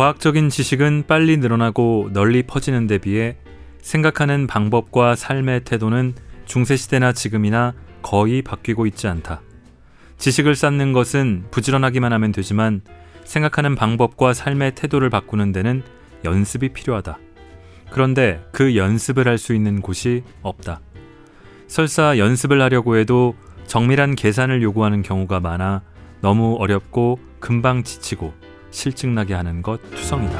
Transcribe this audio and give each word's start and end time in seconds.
과학적인 0.00 0.48
지식은 0.48 1.04
빨리 1.06 1.36
늘어나고 1.36 2.08
널리 2.14 2.42
퍼지는 2.42 2.86
데 2.86 2.96
비해 2.96 3.36
생각하는 3.82 4.46
방법과 4.46 5.14
삶의 5.14 5.64
태도는 5.64 6.14
중세시대나 6.46 7.12
지금이나 7.12 7.74
거의 8.00 8.40
바뀌고 8.40 8.86
있지 8.86 9.08
않다. 9.08 9.42
지식을 10.16 10.54
쌓는 10.54 10.94
것은 10.94 11.44
부지런하기만 11.50 12.14
하면 12.14 12.32
되지만 12.32 12.80
생각하는 13.24 13.74
방법과 13.74 14.32
삶의 14.32 14.74
태도를 14.74 15.10
바꾸는 15.10 15.52
데는 15.52 15.82
연습이 16.24 16.70
필요하다. 16.70 17.18
그런데 17.90 18.42
그 18.52 18.76
연습을 18.76 19.28
할 19.28 19.36
수 19.36 19.54
있는 19.54 19.82
곳이 19.82 20.22
없다. 20.40 20.80
설사 21.66 22.16
연습을 22.16 22.62
하려고 22.62 22.96
해도 22.96 23.34
정밀한 23.66 24.16
계산을 24.16 24.62
요구하는 24.62 25.02
경우가 25.02 25.40
많아 25.40 25.82
너무 26.22 26.56
어렵고 26.58 27.20
금방 27.38 27.82
지치고 27.82 28.32
실증나게 28.70 29.34
하는 29.34 29.62
것 29.62 29.80
투성이다. 29.90 30.38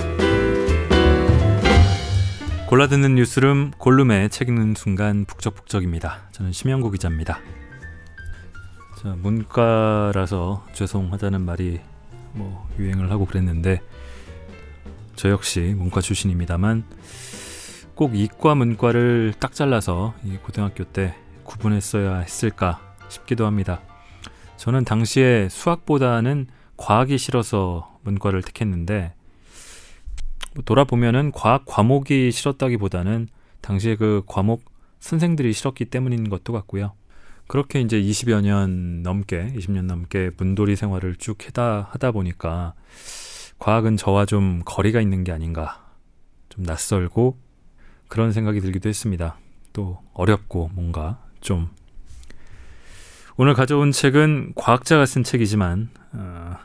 골라듣는 2.68 3.16
뉴스룸 3.16 3.72
골룸의 3.78 4.30
책 4.30 4.48
읽는 4.48 4.74
순간 4.76 5.24
북적북적입니다. 5.24 6.28
저는 6.30 6.52
심영구 6.52 6.92
기자입니다. 6.92 7.40
자, 9.02 9.16
문과라서 9.18 10.64
죄송하다는 10.72 11.40
말이 11.40 11.80
뭐 12.32 12.68
유행을 12.78 13.10
하고 13.10 13.24
그랬는데 13.26 13.80
저 15.16 15.30
역시 15.30 15.74
문과 15.76 16.00
출신입니다만 16.00 16.84
꼭 17.94 18.16
이과 18.16 18.54
문과를 18.54 19.34
딱 19.38 19.52
잘라서 19.52 20.14
고등학교 20.42 20.84
때 20.84 21.16
구분했어야 21.44 22.18
했을까 22.18 22.80
싶기도 23.08 23.46
합니다. 23.46 23.80
저는 24.56 24.84
당시에 24.84 25.48
수학보다는 25.50 26.46
과학이 26.76 27.18
싫어서 27.18 27.89
문과를 28.02 28.42
택했는데 28.42 29.14
뭐 30.54 30.64
돌아보면은 30.64 31.32
과학 31.32 31.64
과목이 31.66 32.30
싫었다기보다는 32.30 33.28
당시에 33.60 33.96
그 33.96 34.22
과목 34.26 34.64
선생들이 35.00 35.52
싫었기 35.52 35.86
때문인 35.86 36.28
것도 36.28 36.52
같고요. 36.52 36.92
그렇게 37.46 37.80
이제 37.80 38.00
20여 38.00 38.42
년 38.42 39.02
넘게 39.02 39.54
20년 39.56 39.86
넘게 39.86 40.30
문돌이 40.36 40.76
생활을 40.76 41.16
쭉 41.16 41.36
하다 41.46 41.88
하다 41.90 42.12
보니까 42.12 42.74
과학은 43.58 43.96
저와 43.96 44.24
좀 44.26 44.62
거리가 44.64 45.00
있는 45.00 45.24
게 45.24 45.32
아닌가 45.32 45.84
좀 46.48 46.64
낯설고 46.64 47.38
그런 48.08 48.32
생각이 48.32 48.60
들기도 48.60 48.88
했습니다. 48.88 49.36
또 49.72 49.98
어렵고 50.14 50.70
뭔가 50.74 51.22
좀 51.40 51.70
오늘 53.36 53.54
가져온 53.54 53.92
책은 53.92 54.52
과학자가 54.54 55.06
쓴 55.06 55.24
책이지만 55.24 55.88
어, 56.12 56.56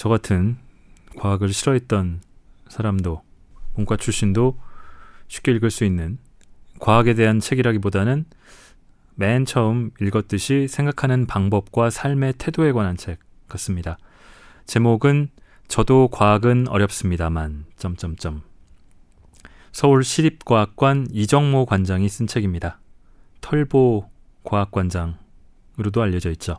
저 0.00 0.08
같은 0.08 0.56
과학을 1.18 1.52
싫어했던 1.52 2.22
사람도 2.68 3.20
문과 3.74 3.98
출신도 3.98 4.58
쉽게 5.28 5.52
읽을 5.52 5.70
수 5.70 5.84
있는 5.84 6.16
과학에 6.78 7.12
대한 7.12 7.38
책이라기보다는 7.38 8.24
맨 9.16 9.44
처음 9.44 9.90
읽었듯이 10.00 10.68
생각하는 10.68 11.26
방법과 11.26 11.90
삶의 11.90 12.32
태도에 12.38 12.72
관한 12.72 12.96
책 12.96 13.18
같습니다. 13.46 13.98
제목은 14.64 15.28
저도 15.68 16.08
과학은 16.08 16.68
어렵습니다만 16.68 17.66
점점점 17.76 18.40
서울 19.70 20.02
시립과학관 20.02 21.08
이정모 21.10 21.66
관장이 21.66 22.08
쓴 22.08 22.26
책입니다. 22.26 22.80
털보 23.42 24.08
과학관장으로도 24.44 26.00
알려져 26.00 26.30
있죠. 26.30 26.58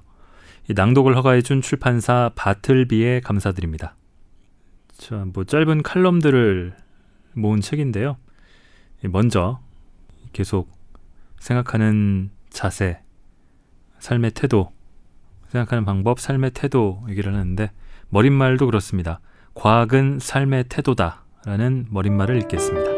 이 0.69 0.73
낭독을 0.73 1.15
허가해준 1.17 1.61
출판사 1.61 2.31
바틀비에 2.35 3.21
감사드립니다. 3.21 3.95
자, 4.97 5.25
뭐 5.33 5.43
짧은 5.43 5.83
칼럼들을 5.83 6.75
모은 7.33 7.61
책인데요. 7.61 8.17
먼저 9.05 9.59
계속 10.33 10.71
생각하는 11.39 12.29
자세, 12.49 13.01
삶의 13.99 14.31
태도, 14.31 14.71
생각하는 15.49 15.85
방법, 15.85 16.19
삶의 16.19 16.51
태도 16.51 17.03
얘기를 17.09 17.33
하는데 17.33 17.71
머릿말도 18.09 18.65
그렇습니다. 18.67 19.19
과학은 19.55 20.19
삶의 20.19 20.65
태도다 20.69 21.23
라는 21.45 21.87
머릿말을 21.89 22.37
읽겠습니다. 22.43 22.90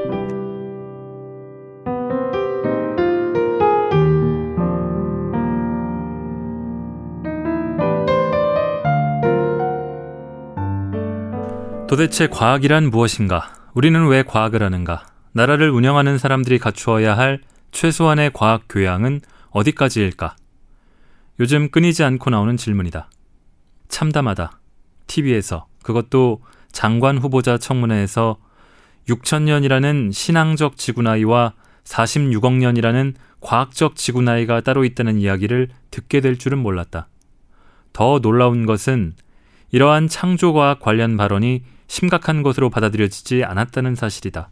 도대체 11.94 12.26
과학이란 12.26 12.90
무엇인가? 12.90 13.54
우리는 13.76 14.08
왜 14.08 14.24
과학을 14.24 14.64
하는가? 14.64 15.06
나라를 15.34 15.70
운영하는 15.70 16.18
사람들이 16.18 16.58
갖추어야 16.58 17.16
할 17.16 17.42
최소한의 17.72 18.32
과학 18.34 18.64
교양은 18.68 19.22
어디까지일까? 19.52 20.36
요즘 21.40 21.70
끊이지 21.70 22.04
않고 22.04 22.32
나오는 22.32 22.58
질문이다. 22.58 23.12
참담하다. 23.90 24.60
TV에서 25.06 25.68
그것도 25.84 26.42
장관 26.72 27.20
후보자 27.20 27.60
청문회에서 27.60 28.38
6천년이라는 29.08 30.12
신앙적 30.12 30.78
지구 30.78 31.04
나이와 31.04 31.54
46억 31.84 32.54
년이라는 32.54 33.14
과학적 33.40 33.96
지구 33.96 34.24
나이가 34.24 34.62
따로 34.62 34.84
있다는 34.84 35.20
이야기를 35.20 35.70
듣게 35.92 36.22
될 36.22 36.40
줄은 36.40 36.58
몰랐다. 36.58 37.08
더 37.94 38.18
놀라운 38.18 38.66
것은 38.66 39.14
이러한 39.70 40.08
창조과학 40.08 40.80
관련 40.80 41.18
발언이 41.18 41.62
심각한 41.94 42.42
것으로 42.42 42.72
받아들여지지 42.72 43.44
않았다는 43.44 43.94
사실이다. 43.94 44.50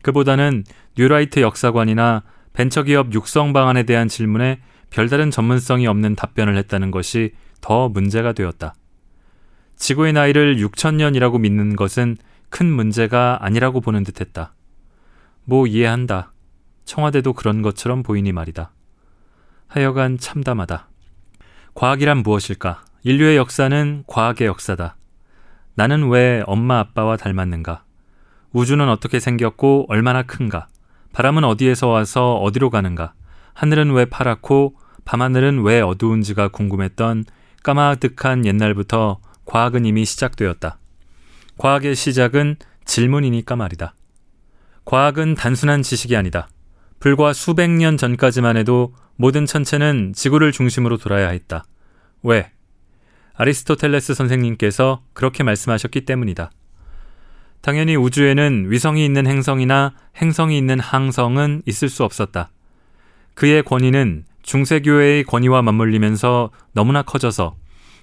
그보다는 0.00 0.64
뉴라이트 0.96 1.40
역사관이나 1.40 2.22
벤처기업 2.54 3.12
육성 3.12 3.52
방안에 3.52 3.82
대한 3.82 4.08
질문에 4.08 4.62
별다른 4.88 5.30
전문성이 5.30 5.86
없는 5.86 6.16
답변을 6.16 6.56
했다는 6.56 6.90
것이 6.90 7.34
더 7.60 7.90
문제가 7.90 8.32
되었다. 8.32 8.74
지구의 9.76 10.14
나이를 10.14 10.56
6천년이라고 10.56 11.38
믿는 11.38 11.76
것은 11.76 12.16
큰 12.48 12.72
문제가 12.72 13.36
아니라고 13.42 13.82
보는 13.82 14.02
듯 14.02 14.22
했다. 14.22 14.54
뭐 15.44 15.66
이해한다. 15.66 16.32
청와대도 16.86 17.34
그런 17.34 17.60
것처럼 17.60 18.02
보이니 18.02 18.32
말이다. 18.32 18.72
하여간 19.66 20.16
참담하다. 20.16 20.88
과학이란 21.74 22.22
무엇일까? 22.22 22.86
인류의 23.02 23.36
역사는 23.36 24.04
과학의 24.06 24.46
역사다. 24.46 24.96
나는 25.74 26.08
왜 26.08 26.42
엄마 26.46 26.78
아빠와 26.78 27.16
닮았는가? 27.16 27.84
우주는 28.52 28.88
어떻게 28.88 29.18
생겼고 29.18 29.86
얼마나 29.88 30.22
큰가? 30.22 30.68
바람은 31.12 31.44
어디에서 31.44 31.88
와서 31.88 32.36
어디로 32.36 32.70
가는가? 32.70 33.14
하늘은 33.54 33.92
왜 33.92 34.04
파랗고 34.04 34.76
밤하늘은 35.04 35.62
왜 35.62 35.80
어두운지가 35.80 36.48
궁금했던 36.48 37.24
까마득한 37.62 38.46
옛날부터 38.46 39.18
과학은 39.44 39.84
이미 39.84 40.04
시작되었다. 40.04 40.78
과학의 41.58 41.94
시작은 41.94 42.56
질문이니까 42.84 43.56
말이다. 43.56 43.94
과학은 44.84 45.34
단순한 45.34 45.82
지식이 45.82 46.16
아니다. 46.16 46.48
불과 47.00 47.32
수백 47.32 47.70
년 47.70 47.96
전까지만 47.96 48.56
해도 48.56 48.94
모든 49.16 49.46
천체는 49.46 50.12
지구를 50.14 50.52
중심으로 50.52 50.98
돌아야 50.98 51.28
했다. 51.28 51.64
왜? 52.22 52.50
아리스토텔레스 53.36 54.14
선생님께서 54.14 55.02
그렇게 55.12 55.42
말씀하셨기 55.42 56.02
때문이다. 56.02 56.50
당연히 57.60 57.96
우주에는 57.96 58.66
위성이 58.68 59.04
있는 59.04 59.26
행성이나 59.26 59.94
행성이 60.16 60.58
있는 60.58 60.78
항성은 60.78 61.62
있을 61.66 61.88
수 61.88 62.04
없었다. 62.04 62.50
그의 63.34 63.62
권위는 63.62 64.24
중세교회의 64.42 65.24
권위와 65.24 65.62
맞물리면서 65.62 66.50
너무나 66.72 67.02
커져서 67.02 67.56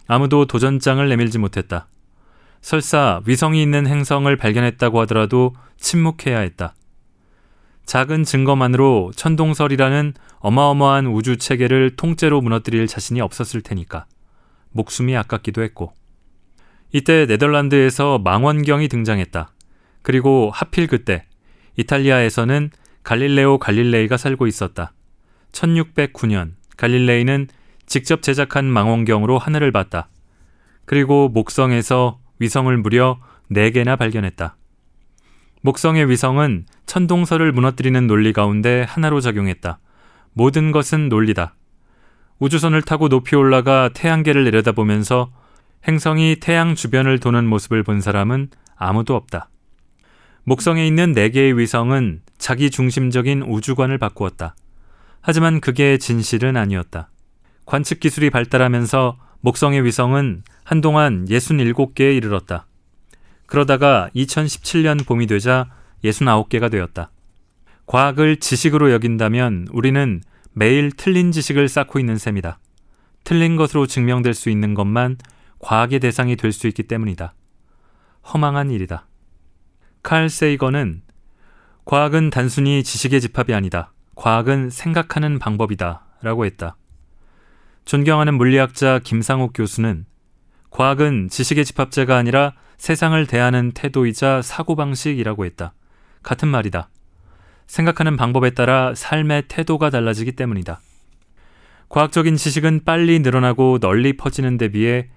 아무도 0.08 0.46
도전장을 0.46 1.08
내밀지 1.08 1.38
못했다. 1.38 1.88
설사 2.62 3.22
위성이 3.26 3.62
있는 3.62 3.88
행성을 3.88 4.36
발견했다고 4.36 5.00
하더라도 5.02 5.56
침묵해야 5.78 6.40
했다. 6.40 6.76
작은 7.86 8.24
증거만으로 8.24 9.12
천동설이라는 9.16 10.14
어마어마한 10.40 11.08
우주 11.08 11.38
체계를 11.38 11.96
통째로 11.96 12.42
무너뜨릴 12.42 12.88
자신이 12.88 13.22
없었을 13.22 13.62
테니까. 13.62 14.06
목숨이 14.72 15.16
아깝기도 15.16 15.62
했고. 15.64 15.94
이때 16.92 17.26
네덜란드에서 17.26 18.20
망원경이 18.20 18.88
등장했다. 18.88 19.52
그리고 20.02 20.52
하필 20.54 20.88
그때 20.88 21.26
이탈리아에서는 21.78 22.72
갈릴레오 23.04 23.60
갈릴레이가 23.60 24.18
살고 24.18 24.48
있었다. 24.48 24.94
1609년 25.52 26.54
갈릴레이는 26.78 27.48
직접 27.86 28.22
제작한 28.22 28.66
망원경으로 28.66 29.38
하늘을 29.38 29.72
봤다. 29.72 30.10
그리고 30.86 31.30
목성에서 31.30 32.20
위성을 32.40 32.76
무려 32.78 33.20
4개나 33.52 33.98
발견했다. 33.98 34.56
목성의 35.62 36.10
위성은 36.10 36.66
천동설을 36.86 37.52
무너뜨리는 37.52 38.08
논리 38.08 38.34
가운데 38.34 38.84
하나로 38.88 39.22
작용했다. 39.22 39.80
모든 40.34 40.72
것은 40.72 41.10
논리다. 41.10 41.56
우주선을 42.42 42.82
타고 42.82 43.08
높이 43.08 43.36
올라가 43.36 43.90
태양계를 43.94 44.44
내려다보면서 44.46 45.32
행성이 45.88 46.38
태양 46.40 46.74
주변을 46.74 47.20
도는 47.20 47.46
모습을 47.46 47.84
본 47.84 48.02
사람은 48.02 48.50
아무도 48.76 49.16
없다. 49.16 49.50
목성에 50.46 50.86
있는 50.88 51.14
4개의 51.14 51.56
위성은 51.56 52.22
자기 52.40 52.72
중심적인 52.72 53.44
우주관을 53.44 54.00
바꾸었다. 54.00 54.56
하지만 55.22 55.62
그게 55.62 56.00
진실은 56.00 56.58
아니었다. 56.58 57.12
관측 57.68 58.00
기술이 58.00 58.32
발달하면서 58.32 59.20
목성의 59.42 59.86
위성은 59.86 60.42
한동안 60.64 61.28
67개에 61.28 62.18
이르렀다. 62.18 62.66
그러다가 63.46 64.10
2017년 64.16 65.06
봄이 65.06 65.28
되자 65.28 65.70
69개가 66.04 66.72
되었다. 66.72 67.12
과학을 67.86 68.38
지식으로 68.38 68.92
여긴다면 68.92 69.68
우리는 69.72 70.24
매일 70.54 70.92
틀린 70.92 71.32
지식을 71.32 71.68
쌓고 71.70 72.00
있는 72.00 72.18
셈이다. 72.18 72.60
틀린 73.24 73.56
것으로 73.56 73.88
증명될 73.88 74.34
수 74.34 74.50
있는 74.50 74.74
것만 74.74 75.18
과학의 75.60 76.00
대상이 76.00 76.36
될 76.36 76.52
수 76.52 76.68
있기 76.68 76.84
때문이다. 76.84 77.34
허망한 78.34 78.72
일이다. 78.72 79.08
칼 80.04 80.30
세이건은 80.30 81.04
과학은 81.86 82.30
단순히 82.30 82.84
지식의 82.84 83.22
집합이 83.22 83.54
아니다. 83.54 83.94
과학은 84.16 84.70
생각하는 84.70 85.40
방법이다. 85.40 86.06
라고 86.22 86.46
했다. 86.46 86.76
존경하는 87.86 88.36
물리학자 88.36 89.00
김상욱 89.00 89.54
교수는 89.56 90.06
과학은 90.70 91.30
지식의 91.30 91.66
집합제가 91.66 92.16
아니라 92.16 92.54
세상을 92.78 93.26
대하는 93.26 93.72
태도이자 93.72 94.42
사고방식이라고 94.44 95.46
했다. 95.46 95.74
같은 96.22 96.48
말이다. 96.48 96.90
생각하는 97.72 98.18
방법에 98.18 98.50
따라 98.50 98.94
삶의 98.94 99.44
태도가 99.48 99.92
달라지기 99.92 100.34
때문이다. 100.34 100.82
과학적인 101.88 102.36
지식은 102.36 102.82
빨리 102.84 103.20
늘어나고 103.20 103.80
널리 103.80 104.18
퍼지는 104.18 104.58
데 104.58 104.68
비해 104.68 105.08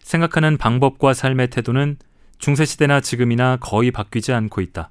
생각하는 0.00 0.56
방법과 0.56 1.12
삶의 1.12 1.50
태도는 1.50 1.98
중세시대나 2.38 3.02
지금이나 3.02 3.58
거의 3.60 3.90
바뀌지 3.90 4.32
않고 4.32 4.62
있다. 4.62 4.90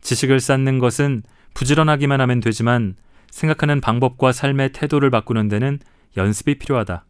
지식을 0.00 0.40
쌓는 0.40 0.80
것은 0.80 1.22
부지런하기만 1.54 2.20
하면 2.20 2.40
되지만 2.40 2.96
생각하는 3.30 3.80
방법과 3.80 4.32
삶의 4.32 4.72
태도를 4.72 5.10
바꾸는 5.10 5.48
데는 5.48 5.78
연습이 6.16 6.58
필요하다. 6.58 7.04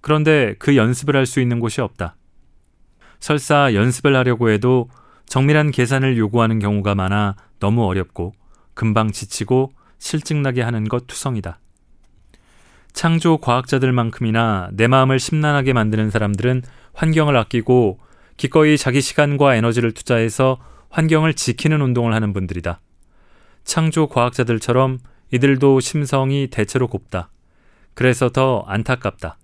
그런데 0.00 0.56
그 0.58 0.74
연습을 0.74 1.14
할 1.14 1.24
수 1.24 1.40
있는 1.40 1.60
곳이 1.60 1.80
없다. 1.80 2.16
설사 3.20 3.74
연습을 3.74 4.16
하려고 4.16 4.50
해도 4.50 4.90
정밀한 5.26 5.70
계산을 5.70 6.18
요구하는 6.18 6.58
경우가 6.58 6.96
많아 6.96 7.36
너무 7.60 7.84
어렵고 7.84 8.34
금방 8.74 9.12
지치고 9.12 9.72
실증나게 9.98 10.62
하는 10.62 10.84
것 10.84 11.06
투성이다. 11.06 11.58
창조 12.92 13.38
과학자들만큼이나 13.38 14.70
내 14.72 14.86
마음을 14.86 15.18
심란하게 15.18 15.72
만드는 15.72 16.10
사람들은 16.10 16.62
환경을 16.92 17.36
아끼고 17.36 17.98
기꺼이 18.36 18.76
자기 18.76 19.00
시간과 19.00 19.54
에너지를 19.56 19.92
투자해서 19.92 20.58
환경을 20.90 21.34
지키는 21.34 21.80
운동을 21.80 22.12
하는 22.12 22.32
분들이다. 22.32 22.80
창조 23.64 24.08
과학자들처럼 24.08 24.98
이들도 25.32 25.80
심성이 25.80 26.48
대체로 26.50 26.86
곱다. 26.88 27.30
그래서 27.94 28.28
더 28.28 28.64
안타깝다. 28.66 29.38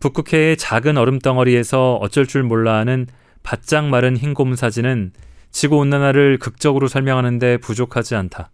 북극해의 0.00 0.56
작은 0.56 0.96
얼음덩어리에서 0.98 1.96
어쩔 1.96 2.26
줄 2.26 2.42
몰라 2.42 2.76
하는 2.78 3.06
바짝 3.42 3.88
마른 3.88 4.16
흰곰 4.16 4.56
사진은 4.56 5.12
지구온난화를 5.54 6.38
극적으로 6.38 6.88
설명하는데 6.88 7.58
부족하지 7.58 8.16
않다. 8.16 8.50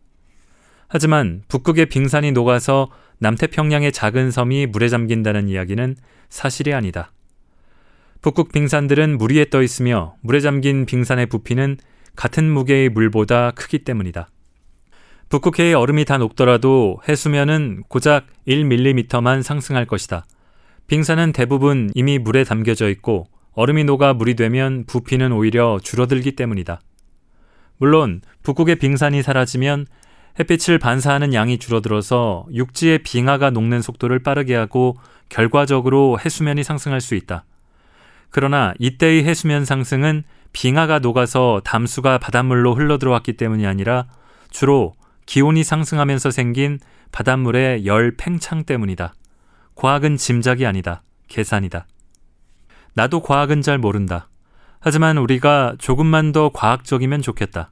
하지만 0.87 1.43
북극의 1.49 1.87
빙산이 1.87 2.33
녹아서 2.33 2.91
남태평양의 3.19 3.93
작은 3.93 4.31
섬이 4.31 4.67
물에 4.67 4.89
잠긴다는 4.89 5.49
이야기는 5.49 5.97
사실이 6.29 6.75
아니다. 6.75 7.11
북극 8.21 8.53
빙산들은 8.53 9.17
물 9.17 9.33
위에 9.33 9.47
떠 9.49 9.63
있으며 9.63 10.15
물에 10.21 10.41
잠긴 10.41 10.85
빙산의 10.85 11.27
부피는 11.27 11.79
같은 12.17 12.51
무게의 12.51 12.91
물보다 12.91 13.53
크기 13.53 13.79
때문이다. 13.79 14.29
북극해의 15.31 15.75
얼음이 15.75 16.05
다 16.05 16.19
녹더라도 16.19 17.01
해수면은 17.09 17.83
고작 17.89 18.27
1mm만 18.47 19.43
상승할 19.43 19.87
것이다. 19.87 20.27
빙산은 20.87 21.33
대부분 21.33 21.89
이미 21.95 22.19
물에 22.19 22.45
담겨져 22.45 22.91
있고 22.91 23.27
얼음이 23.53 23.85
녹아 23.85 24.13
물이 24.13 24.35
되면 24.35 24.85
부피는 24.87 25.33
오히려 25.33 25.79
줄어들기 25.83 26.33
때문이다. 26.33 26.81
물론 27.81 28.21
북극의 28.43 28.77
빙산이 28.77 29.23
사라지면 29.23 29.87
햇빛을 30.39 30.79
반사하는 30.79 31.35
양이 31.35 31.59
줄어들어서 31.59 32.47
육지의 32.53 33.03
빙하가 33.03 33.51
녹는 33.51 33.83
속도를 33.83 34.23
빠르게 34.23 34.55
하고 34.55 34.97
결과적으로 35.29 36.19
해수면이 36.25 36.63
상승할 36.63 37.01
수 37.01 37.15
있다. 37.15 37.45
그러나 38.29 38.75
이때의 38.79 39.25
해수면 39.25 39.65
상승은 39.65 40.23
빙하가 40.53 40.99
녹아서 40.99 41.61
담수가 41.65 42.19
바닷물로 42.19 42.75
흘러들어왔기 42.75 43.33
때문이 43.35 43.67
아니라 43.67 44.07
주로 44.51 44.95
기온이 45.27 45.65
상승하면서 45.65 46.31
생긴 46.31 46.79
바닷물의 47.13 47.87
열 47.87 48.15
팽창 48.17 48.65
때문이다. 48.65 49.15
과학은 49.75 50.17
짐작이 50.17 50.67
아니다. 50.67 51.03
계산이다. 51.29 51.87
나도 52.95 53.23
과학은 53.23 53.63
잘 53.63 53.79
모른다. 53.79 54.30
하지만 54.83 55.19
우리가 55.19 55.75
조금만 55.79 56.33
더 56.33 56.49
과학적이면 56.49 57.21
좋겠다. 57.21 57.71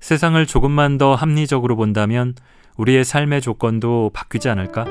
세상을 0.00 0.44
조금만 0.44 0.98
더 0.98 1.14
합리적으로 1.14 1.76
본다면 1.76 2.34
우리의 2.76 3.04
삶의 3.04 3.40
조건도 3.40 4.10
바뀌지 4.12 4.50
않을까? 4.50 4.84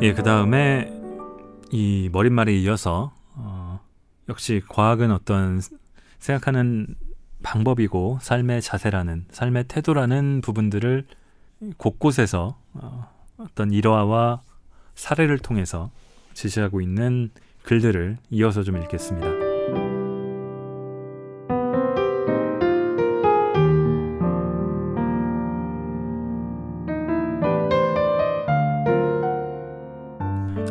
예, 0.00 0.12
그 0.12 0.22
다음에 0.24 0.92
이 1.70 2.08
머릿말에 2.12 2.52
이어서 2.56 3.12
어, 3.36 3.80
역시 4.28 4.60
과학은 4.68 5.12
어떤 5.12 5.60
생각하는 6.18 6.96
방법이고 7.42 8.18
삶의 8.20 8.62
자세라는 8.62 9.26
삶의 9.30 9.64
태도라는 9.68 10.40
부분들을 10.42 11.06
곳곳에서 11.76 12.58
어, 12.74 13.08
어떤 13.36 13.72
일화와 13.72 14.42
사례를 14.94 15.38
통해서 15.38 15.90
제시하고 16.34 16.80
있는 16.80 17.30
글들을 17.62 18.18
이어서 18.30 18.62
좀 18.62 18.80
읽겠습니다. 18.82 19.48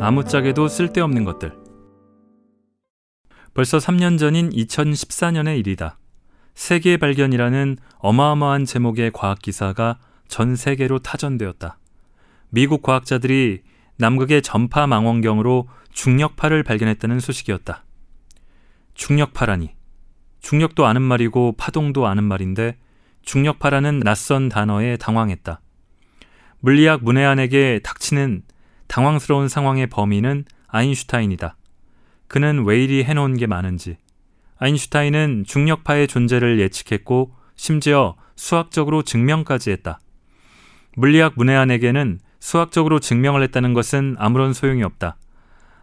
아무짝에도 0.00 0.68
쓸데없는 0.68 1.24
것들. 1.24 1.52
벌써 3.52 3.78
3년 3.78 4.18
전인 4.18 4.50
2014년의 4.50 5.58
일이다. 5.58 5.98
세계 6.58 6.96
발견이라는 6.96 7.76
어마어마한 7.98 8.64
제목의 8.64 9.12
과학 9.14 9.40
기사가 9.40 10.00
전 10.26 10.56
세계로 10.56 10.98
타전되었다. 10.98 11.78
미국 12.50 12.82
과학자들이 12.82 13.62
남극의 13.96 14.42
전파 14.42 14.88
망원경으로 14.88 15.68
중력파를 15.92 16.64
발견했다는 16.64 17.20
소식이었다. 17.20 17.84
중력파라니. 18.94 19.70
중력도 20.40 20.84
아는 20.84 21.00
말이고 21.00 21.54
파동도 21.56 22.08
아는 22.08 22.24
말인데 22.24 22.76
중력파라는 23.22 24.00
낯선 24.00 24.48
단어에 24.48 24.96
당황했다. 24.96 25.60
물리학 26.58 27.04
문외한에게 27.04 27.82
닥치는 27.84 28.42
당황스러운 28.88 29.46
상황의 29.48 29.86
범인은 29.86 30.44
아인슈타인이다. 30.66 31.56
그는 32.26 32.64
왜 32.64 32.82
이리 32.82 33.04
해놓은 33.04 33.36
게 33.36 33.46
많은지. 33.46 33.96
아인슈타인은 34.58 35.44
중력파의 35.46 36.08
존재를 36.08 36.58
예측했고 36.60 37.34
심지어 37.54 38.16
수학적으로 38.36 39.02
증명까지 39.02 39.70
했다. 39.70 40.00
물리학 40.96 41.34
문외한에게는 41.36 42.20
수학적으로 42.40 43.00
증명을 43.00 43.42
했다는 43.44 43.74
것은 43.74 44.16
아무런 44.18 44.52
소용이 44.52 44.82
없다. 44.82 45.16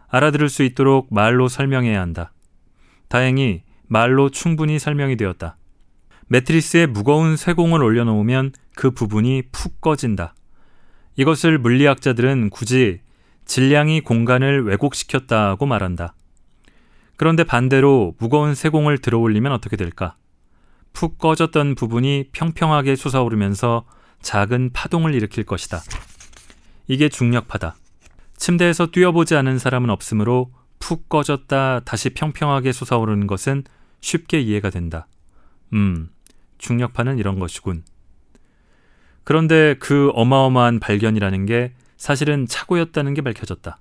알아들을 0.08 0.48
수 0.48 0.62
있도록 0.62 1.12
말로 1.12 1.48
설명해야 1.48 2.00
한다. 2.00 2.32
다행히 3.08 3.62
말로 3.86 4.30
충분히 4.30 4.78
설명이 4.78 5.16
되었다. 5.16 5.56
매트리스에 6.28 6.86
무거운 6.86 7.36
쇠공을 7.36 7.82
올려놓으면 7.82 8.52
그 8.74 8.90
부분이 8.90 9.44
푹 9.52 9.80
꺼진다. 9.80 10.34
이것을 11.16 11.58
물리학자들은 11.58 12.50
굳이 12.50 13.00
질량이 13.44 14.00
공간을 14.00 14.64
왜곡시켰다고 14.64 15.66
말한다. 15.66 16.14
그런데 17.16 17.44
반대로 17.44 18.14
무거운 18.18 18.54
세공을 18.54 18.98
들어 18.98 19.18
올리면 19.18 19.52
어떻게 19.52 19.76
될까? 19.76 20.16
푹 20.92 21.18
꺼졌던 21.18 21.74
부분이 21.74 22.30
평평하게 22.32 22.96
솟아오르면서 22.96 23.84
작은 24.22 24.70
파동을 24.72 25.14
일으킬 25.14 25.44
것이다. 25.44 25.80
이게 26.88 27.08
중력파다. 27.08 27.76
침대에서 28.36 28.86
뛰어보지 28.86 29.34
않은 29.36 29.58
사람은 29.58 29.90
없으므로 29.90 30.52
푹 30.78 31.08
꺼졌다 31.08 31.80
다시 31.80 32.10
평평하게 32.10 32.72
솟아오르는 32.72 33.26
것은 33.26 33.64
쉽게 34.00 34.40
이해가 34.40 34.70
된다. 34.70 35.06
음, 35.72 36.10
중력파는 36.58 37.18
이런 37.18 37.38
것이군. 37.38 37.84
그런데 39.24 39.74
그 39.78 40.10
어마어마한 40.14 40.80
발견이라는 40.80 41.46
게 41.46 41.74
사실은 41.96 42.46
착오였다는 42.46 43.14
게 43.14 43.22
밝혀졌다. 43.22 43.78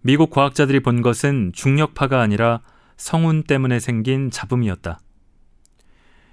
미국 0.00 0.30
과학자들이 0.30 0.80
본 0.80 1.02
것은 1.02 1.52
중력파가 1.54 2.20
아니라 2.20 2.60
성운 2.96 3.42
때문에 3.42 3.80
생긴 3.80 4.30
잡음이었다. 4.30 5.00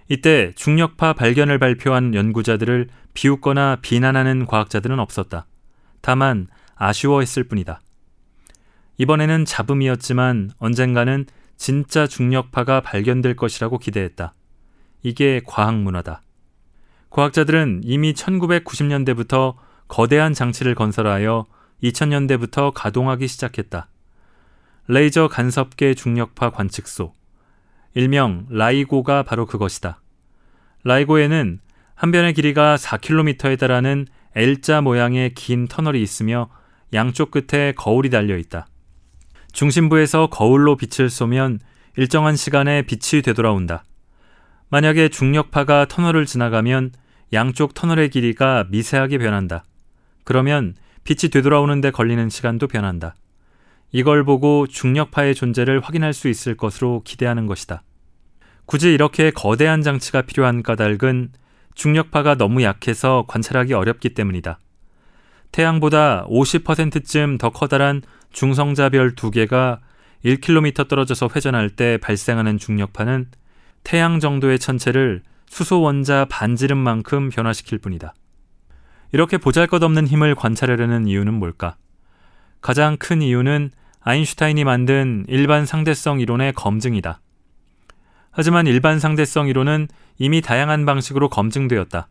이때 0.07 0.51
중력파 0.55 1.13
발견을 1.13 1.57
발표한 1.57 2.13
연구자들을 2.13 2.89
비웃거나 3.13 3.79
비난하는 3.81 4.45
과학자들은 4.45 5.00
없었다. 5.00 5.48
다만 6.01 6.48
아쉬워했을 6.75 7.45
뿐이다. 7.45 7.81
이번에는 8.98 9.45
잡음이었지만 9.45 10.51
언젠가는 10.57 11.25
진짜 11.57 12.05
중력파가 12.05 12.81
발견될 12.81 13.36
것이라고 13.36 13.79
기대했다. 13.79 14.34
이게 15.01 15.41
과학 15.45 15.75
문화다. 15.75 16.22
과학자들은 17.10 17.81
이미 17.84 18.13
1990년대부터 18.13 19.55
거대한 19.88 20.34
장치를 20.34 20.75
건설하여 20.75 21.45
2000년대부터 21.84 22.72
가동하기 22.74 23.27
시작했다. 23.27 23.89
레이저 24.88 25.27
간섭계 25.27 25.94
중력파 25.94 26.51
관측소, 26.51 27.13
일명 27.94 28.46
라이고가 28.50 29.24
바로 29.24 29.46
그것이다. 29.46 30.01
라이고에는 30.84 31.60
한 31.96 32.12
변의 32.12 32.34
길이가 32.34 32.75
4km에 32.75 33.58
달하는 33.58 34.05
L자 34.36 34.82
모양의 34.82 35.34
긴 35.34 35.67
터널이 35.67 36.01
있으며 36.01 36.50
양쪽 36.94 37.32
끝에 37.32 37.72
거울이 37.72 38.10
달려 38.10 38.38
있다. 38.38 38.67
중심부에서 39.53 40.27
거울로 40.27 40.75
빛을 40.75 41.10
쏘면 41.10 41.60
일정한 41.96 42.36
시간에 42.36 42.82
빛이 42.82 43.22
되돌아온다. 43.22 43.86
만약에 44.70 45.08
중력파가 45.08 45.86
터널을 45.86 46.25
지나가면 46.25 46.91
양쪽 47.32 47.74
터널의 47.74 48.10
길이가 48.10 48.65
미세하게 48.70 49.17
변한다. 49.17 49.63
그러면 50.25 50.75
빛이 51.05 51.29
되돌아오는데 51.31 51.91
걸리는 51.91 52.29
시간도 52.29 52.67
변한다. 52.67 53.15
이걸 53.91 54.25
보고 54.25 54.65
중력파의 54.67 55.35
존재를 55.35 55.79
확인할 55.79 56.13
수 56.13 56.27
있을 56.27 56.57
것으로 56.57 57.03
기대하는 57.05 57.45
것이다. 57.45 57.83
굳이 58.65 58.91
이렇게 58.91 59.29
거대한 59.29 59.83
장치가 59.83 60.24
필요한 60.24 60.63
까닭은 60.63 61.31
중력파가 61.75 62.35
너무 62.35 62.63
약해서 62.63 63.24
관찰하기 63.27 63.74
어렵기 63.74 64.15
때문이다. 64.15 64.59
태양보다 65.51 66.25
50%쯤 66.27 67.38
더 67.38 67.51
커다란 67.51 68.01
중성자별 68.31 69.13
두 69.13 69.29
개가 69.29 69.81
1km 70.25 70.88
떨어져서 70.88 71.29
회전할 71.35 71.69
때 71.69 71.97
발생하는 71.97 72.57
중력파는 72.57 73.27
태양 73.83 74.19
정도의 74.19 74.57
천체를 74.57 75.21
수소 75.47 75.81
원자 75.81 76.25
반지름만큼 76.29 77.29
변화시킬 77.29 77.77
뿐이다. 77.77 78.15
이렇게 79.15 79.38
보잘것없는 79.38 80.07
힘을 80.07 80.36
관찰하려는 80.36 81.07
이유는 81.07 81.36
뭘까? 81.36 81.77
가장 82.60 82.98
큰 82.98 83.22
이유는 83.22 83.72
아인슈타인이 84.01 84.65
만든 84.65 85.24
일반 85.29 85.65
상대성 85.65 86.19
이론의 86.19 86.51
검증이다. 86.51 87.22
하지만 88.31 88.67
일반 88.67 89.00
상대성 89.00 89.48
이론은 89.48 89.88
이미 90.17 90.41
다양한 90.41 90.86
방식으로 90.86 91.29
검증되었다. 91.29 92.10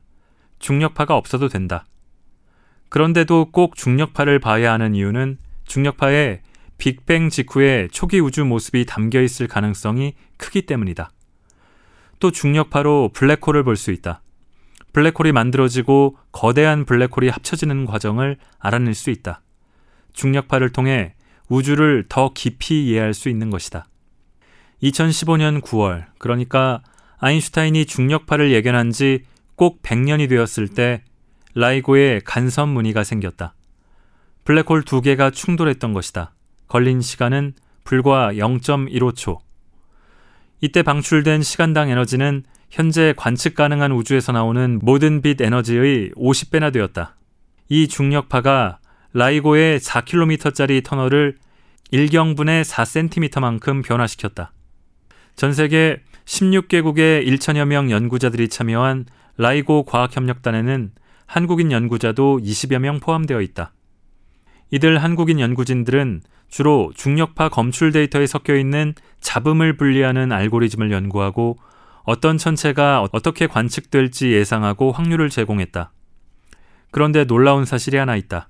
중력파가 0.61 1.15
없어도 1.15 1.51
된다. 1.51 1.85
그런데도 2.89 3.51
꼭 3.51 3.77
중력파를 3.77 4.39
봐야 4.39 4.73
하는 4.73 4.95
이유는 4.95 5.37
중력파에 5.67 6.41
빅뱅 6.79 7.29
직후의 7.29 7.91
초기 7.91 8.19
우주 8.19 8.47
모습이 8.47 8.87
담겨 8.87 9.21
있을 9.21 9.47
가능성이 9.47 10.15
크기 10.39 10.63
때문이다. 10.63 11.11
또 12.19 12.31
중력파로 12.31 13.11
블랙홀을 13.13 13.63
볼 13.63 13.77
수 13.77 13.91
있다. 13.91 14.23
블랙홀이 14.95 15.33
만들어지고 15.33 16.17
거대한 16.33 16.87
블랙홀이 16.87 17.29
합쳐지는 17.29 17.85
과정을 17.85 18.39
알아낼 18.59 18.95
수 18.95 19.11
있다. 19.11 19.43
중력파를 20.15 20.71
통해 20.71 21.15
우주를 21.49 22.07
더 22.09 22.33
깊이 22.33 22.87
이해할 22.87 23.13
수 23.13 23.29
있는 23.29 23.51
것이다. 23.51 23.87
2015년 24.83 25.61
9월, 25.61 26.07
그러니까 26.19 26.83
아인슈타인이 27.19 27.85
중력파를 27.85 28.51
예견한 28.53 28.91
지 28.91 29.25
꼭 29.57 29.83
100년이 29.83 30.29
되었을 30.29 30.69
때 30.69 31.03
라이고에 31.55 32.21
간섭 32.25 32.69
무늬가 32.69 33.05
생겼다. 33.05 33.55
블랙홀 34.45 34.83
두 34.83 35.01
개가 35.01 35.31
충돌했던 35.31 35.93
것이다. 35.93 36.35
걸린 36.69 37.01
시간은 37.01 37.55
불과 37.85 38.33
0.15초. 38.33 39.39
이때 40.61 40.83
방출된 40.83 41.43
시간당 41.43 41.91
에너지는 41.91 42.45
현재 42.75 43.15
관측 43.17 43.55
가능한 43.55 43.93
우주에서 43.93 44.33
나오는 44.33 44.81
모든 44.83 45.23
빛 45.23 45.41
에너지의 45.41 46.11
50배나 46.17 46.73
되었다. 46.73 47.15
이 47.69 47.87
중력파가 47.87 48.81
라이고의 49.13 49.79
4km짜리 49.79 50.83
터널을 50.83 51.37
1경분의 51.93 52.65
4cm만큼 52.65 53.85
변화시켰다. 53.85 54.51
전 55.37 55.53
세계 55.53 56.01
16개국의 56.25 57.25
1천여 57.25 57.65
명 57.67 57.93
연구자들이 57.93 58.49
참여한 58.49 59.07
라이고 59.37 59.85
과학협력단에는 59.85 60.91
한국인 61.27 61.71
연구자도 61.71 62.41
20여 62.43 62.81
명 62.81 62.99
포함되어 62.99 63.41
있다. 63.41 63.73
이들 64.73 64.99
한국인 64.99 65.39
연구진들은 65.39 66.23
주로 66.49 66.91
중력파 66.97 67.51
검출 67.51 67.93
데이터에 67.93 68.27
섞여 68.27 68.57
있는 68.57 68.95
잡음을 69.21 69.77
분리하는 69.77 70.33
알고리즘을 70.33 70.91
연구하고 70.91 71.57
어떤 72.05 72.39
천체가 72.39 73.07
어떻게 73.13 73.47
관측될지 73.47 74.31
예상하고 74.33 74.93
확률을 74.93 75.31
제공했다. 75.31 75.93
그런데 76.91 77.25
놀라운 77.25 77.65
사실이 77.65 77.97
하나 77.97 78.15
있다. 78.15 78.49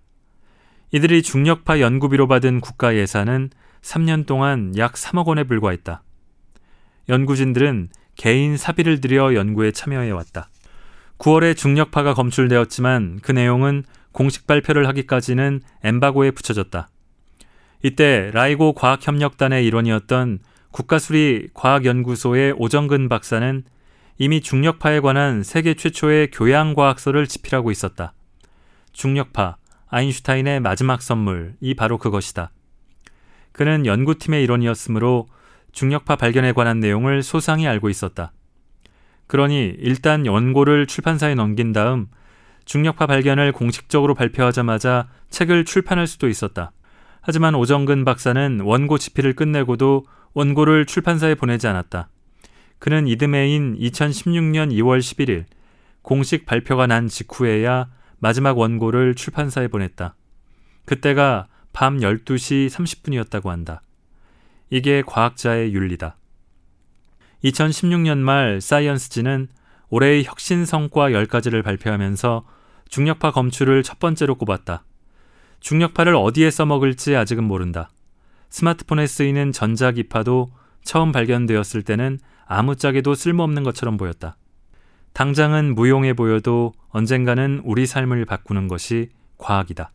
이들이 0.91 1.23
중력파 1.23 1.81
연구비로 1.81 2.29
받은 2.29 2.61
국가 2.61 2.95
예산은 2.95 3.51
3년 3.81 4.27
동안 4.27 4.77
약 4.77 4.93
3억 4.95 5.27
원에 5.27 5.45
불과했다. 5.45 6.03
연구진들은 7.09 7.89
개인 8.17 8.57
사비를 8.57 9.01
들여 9.01 9.35
연구에 9.35 9.71
참여해 9.71 10.11
왔다. 10.11 10.49
9월에 11.19 11.57
중력파가 11.57 12.15
검출되었지만 12.15 13.21
그 13.23 13.33
내용은 13.33 13.85
공식 14.13 14.47
발표를 14.47 14.87
하기까지는 14.89 15.61
엠바고에 15.83 16.33
붙여졌다. 16.33 16.89
이때 17.83 18.31
라이고 18.33 18.73
과학협력단의 18.73 19.67
일원이었던 19.67 20.39
국가수리 20.75 21.51
과학연구소의 21.55 22.55
오정근 22.59 23.09
박사는 23.09 23.63
이미 24.19 24.41
중력파에 24.41 24.99
관한 24.99 25.45
세계 25.45 25.75
최초의 25.75 26.33
교양과학서를 26.33 27.29
집필하고 27.29 27.71
있었다. 27.71 28.13
중력파, 28.93 29.57
아인슈타인의 29.87 30.59
마지막 30.59 31.01
선물 31.01 31.55
이 31.61 31.75
바로 31.75 31.97
그것이다. 31.97 32.51
그는 33.53 33.87
연구팀의 33.87 34.43
일원이었으므로 34.43 35.29
중력파 35.71 36.17
발견에 36.17 36.51
관한 36.51 36.81
내용을 36.81 37.23
소상히 37.23 37.69
알고 37.69 37.89
있었다. 37.89 38.33
그러니 39.29 39.77
일단 39.79 40.27
연고를 40.27 40.89
출판사에 40.89 41.37
넘긴 41.37 41.73
다음 41.73 42.09
중력파 42.65 43.07
발견을 43.07 43.53
공식적으로 43.53 44.15
발표하자마자 44.15 45.09
책을 45.31 45.67
출판할 45.67 46.09
수도 46.09 46.27
있었다. 46.29 46.73
하지만 47.21 47.55
오정근 47.55 48.05
박사는 48.05 48.59
원고 48.59 48.99
집필을 48.99 49.35
끝내고도 49.35 50.05
원고를 50.35 50.87
출판사에 50.87 51.35
보내지 51.35 51.67
않았다. 51.67 52.09
그는 52.79 53.07
이듬해인 53.07 53.79
2016년 53.79 54.71
2월 54.73 54.99
11일 54.99 55.45
공식 56.03 56.45
발표가 56.45 56.87
난 56.87 57.09
직후에야 57.09 57.89
마지막 58.19 58.59
원고를 58.59 59.15
출판사에 59.15 59.69
보냈다. 59.69 60.15
그때가 60.85 61.47
밤 61.73 61.99
12시 61.99 62.69
30분이었다고 62.69 63.47
한다. 63.47 63.81
이게 64.71 65.03
과학자의 65.07 65.73
윤리다. 65.73 66.17
2016년 67.45 68.19
말 68.19 68.61
사이언스지는 68.61 69.49
올해의 69.89 70.25
혁신 70.25 70.65
성과 70.65 71.11
10가지를 71.11 71.63
발표하면서 71.63 72.45
중력파 72.89 73.31
검출을 73.31 73.83
첫 73.83 73.99
번째로 73.99 74.35
꼽았다. 74.35 74.85
중력파를 75.61 76.15
어디에 76.17 76.51
써먹을지 76.51 77.17
아직은 77.17 77.45
모른다. 77.45 77.91
스마트폰에 78.55 79.09
쓰이는 79.09 79.51
전자기파도 79.51 80.53
처음 80.85 81.11
발견되었을 81.11 81.83
때는 81.83 82.21
아무짝에도 82.47 83.17
쓸모없는 83.17 83.65
것처럼 83.65 83.97
보였다. 83.97 84.37
당장은 85.13 85.75
무용해 85.75 86.13
보여도 86.13 86.73
언젠가는 86.91 87.63
우리 87.65 87.85
삶을 87.85 88.25
바꾸는 88.27 88.69
것이 88.69 89.11
과학이다. 89.39 89.91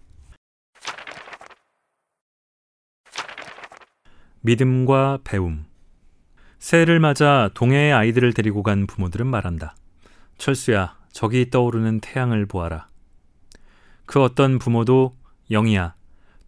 믿음과 4.42 5.20
배움. 5.24 5.66
새해를 6.60 7.00
맞아 7.00 7.50
동해의 7.54 7.94
아이들을 7.94 8.34
데리고 8.34 8.62
간 8.62 8.88
부모들은 8.88 9.26
말한다. 9.26 9.74
철수야, 10.38 10.98
저기 11.14 11.50
떠오르는 11.50 12.02
태양을 12.02 12.46
보아라. 12.46 12.90
그 14.06 14.22
어떤 14.22 14.60
부모도 14.60 15.16
영희야, 15.50 15.96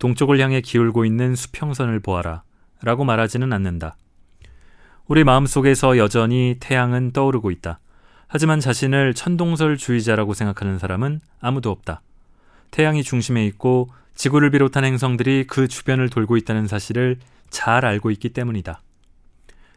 동쪽을 0.02 0.40
향해 0.40 0.62
기울고 0.62 1.06
있는 1.06 1.36
수평선을 1.36 2.00
보아라. 2.00 2.42
라고 2.82 3.04
말하지는 3.04 3.54
않는다. 3.54 3.96
우리 5.06 5.24
마음속에서 5.24 6.00
여전히 6.00 6.56
태양은 6.60 7.12
떠오르고 7.12 7.52
있다. 7.52 7.80
하지만 8.28 8.60
자신을 8.60 9.14
천동설주의자라고 9.14 10.34
생각하는 10.34 10.80
사람은 10.80 11.22
아무도 11.40 11.70
없다. 11.70 12.02
태양이 12.72 13.04
중심에 13.04 13.46
있고 13.46 13.90
지구를 14.16 14.50
비롯한 14.50 14.84
행성들이 14.86 15.46
그 15.46 15.68
주변을 15.68 16.10
돌고 16.10 16.36
있다는 16.36 16.66
사실을 16.66 17.20
잘 17.52 17.86
알고 17.86 18.10
있기 18.10 18.30
때문이다. 18.30 18.82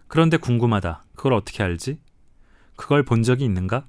그런데 0.09 0.39
궁금하다. 0.39 1.05
그걸 1.17 1.35
어떻게 1.35 1.63
알지? 1.63 1.99
그걸 2.77 3.03
본 3.03 3.23
적이 3.23 3.45
있는가? 3.45 3.85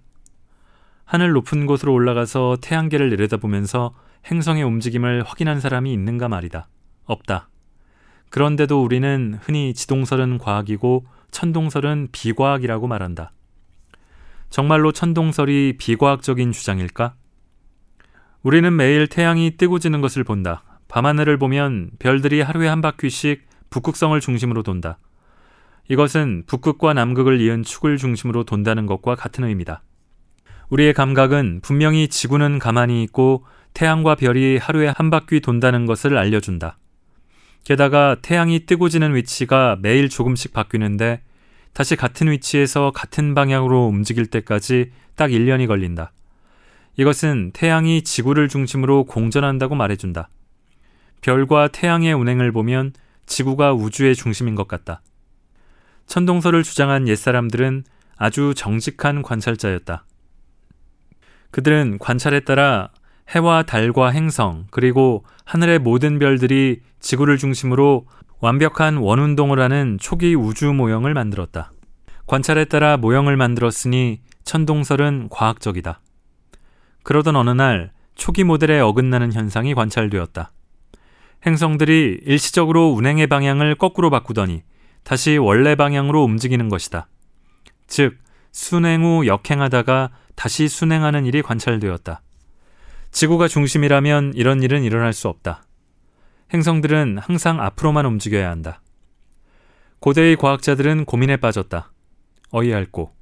하늘 1.06 1.32
높은 1.32 1.66
곳으로 1.66 1.94
올라가서 1.94 2.58
태양계를 2.60 3.10
내려다보면서 3.12 3.94
행성의 4.30 4.64
움직임을 4.64 5.24
확인한 5.24 5.60
사람이 5.60 5.92
있는가 5.94 6.28
말이다. 6.28 6.68
없다. 7.06 7.50
그런데도 8.30 8.84
우리는 8.84 9.38
흔히 9.42 9.74
지동설은 9.74 10.40
과학이고 10.40 11.06
천동설은 11.32 12.10
비과학이라고 12.12 12.88
말한다. 12.88 13.32
정말로 14.50 14.92
천동설이 14.92 15.76
비과학적인 15.78 16.52
주장일까? 16.52 17.16
우리는 18.42 18.76
매일 18.76 19.08
태양이 19.08 19.58
뜨고 19.58 19.80
지는 19.80 20.02
것을 20.02 20.24
본다. 20.24 20.64
밤하늘을 20.88 21.38
보면 21.38 21.92
별들이 22.00 22.42
하루에 22.42 22.68
한 22.68 22.82
바퀴씩 22.82 23.48
북극성을 23.70 24.20
중심으로 24.20 24.64
돈다. 24.64 24.98
이것은 25.90 26.44
북극과 26.48 26.94
남극을 26.94 27.42
이은 27.42 27.64
축을 27.64 27.98
중심으로 27.98 28.44
돈다는 28.44 28.86
것과 28.86 29.16
같은 29.16 29.44
의미다. 29.44 29.84
우리의 30.70 30.94
감각은 30.94 31.62
분명히 31.62 32.08
지구는 32.08 32.60
가만히 32.60 33.04
있고 33.04 33.46
태양과 33.76 34.16
별이 34.16 34.58
하루에 34.58 34.92
한 34.96 35.10
바퀴 35.12 35.42
돈다는 35.42 35.86
것을 35.86 36.18
알려준다. 36.18 36.78
게다가 37.66 38.16
태양이 38.22 38.66
뜨고 38.66 38.90
지는 38.90 39.14
위치가 39.16 39.78
매일 39.82 40.10
조금씩 40.10 40.54
바뀌는데 40.54 41.22
다시 41.74 41.96
같은 41.96 42.32
위치에서 42.32 42.92
같은 42.92 43.36
방향으로 43.36 43.86
움직일 43.86 44.28
때까지 44.28 44.92
딱 45.16 45.30
1년이 45.30 45.68
걸린다. 45.68 46.14
이것은 46.96 47.52
태양이 47.54 48.02
지구를 48.02 48.48
중심으로 48.48 49.04
공전한다고 49.04 49.76
말해준다. 49.76 50.30
별과 51.20 51.68
태양의 51.68 52.14
운행을 52.14 52.54
보면 52.54 52.94
지구가 53.26 53.74
우주의 53.74 54.16
중심인 54.16 54.56
것 54.56 54.70
같다. 54.70 55.02
천동설을 56.08 56.64
주장한 56.64 57.10
옛사람들은 57.10 57.84
아주 58.16 58.54
정직한 58.56 59.22
관찰자였다. 59.22 60.06
그들은 61.52 61.98
관찰에 62.00 62.42
따라 62.42 62.92
해와 63.30 63.64
달과 63.64 64.10
행성, 64.10 64.66
그리고 64.70 65.26
하늘의 65.46 65.80
모든 65.80 66.20
별들이 66.20 66.82
지구를 67.00 67.38
중심으로 67.38 68.06
완벽한 68.40 68.98
원운동을 68.98 69.60
하는 69.60 69.98
초기 70.00 70.36
우주 70.36 70.74
모형을 70.74 71.14
만들었다. 71.14 71.72
관찰에 72.28 72.66
따라 72.66 72.98
모형을 72.98 73.38
만들었으니 73.38 74.22
천동설은 74.44 75.30
과학적이다. 75.32 76.00
그러던 77.04 77.36
어느 77.36 77.50
날 77.50 77.92
초기 78.16 78.44
모델에 78.44 78.80
어긋나는 78.80 79.34
현상이 79.34 79.74
관찰되었다. 79.74 80.52
행성들이 81.46 82.22
일시적으로 82.26 82.90
운행의 82.90 83.28
방향을 83.28 83.76
거꾸로 83.76 84.10
바꾸더니 84.10 84.64
다시 85.04 85.38
원래 85.38 85.76
방향으로 85.76 86.24
움직이는 86.24 86.70
것이다. 86.70 87.08
즉, 87.88 88.18
순행 88.52 89.04
후 89.04 89.28
역행하다가 89.28 90.10
다시 90.36 90.68
순행하는 90.68 91.26
일이 91.26 91.42
관찰되었다. 91.42 92.22
지구가 93.16 93.48
중심이라면 93.48 94.34
이런 94.36 94.62
일은 94.62 94.84
일어날 94.84 95.14
수 95.14 95.30
없다. 95.30 95.64
행성들은 96.54 97.20
항상 97.20 97.62
앞으로만 97.62 98.06
움직여야 98.06 98.52
한다. 98.52 98.82
고대의 100.02 100.36
과학자들은 100.36 101.06
고민에 101.06 101.38
빠졌다. 101.38 101.94
어이없고 102.52 103.14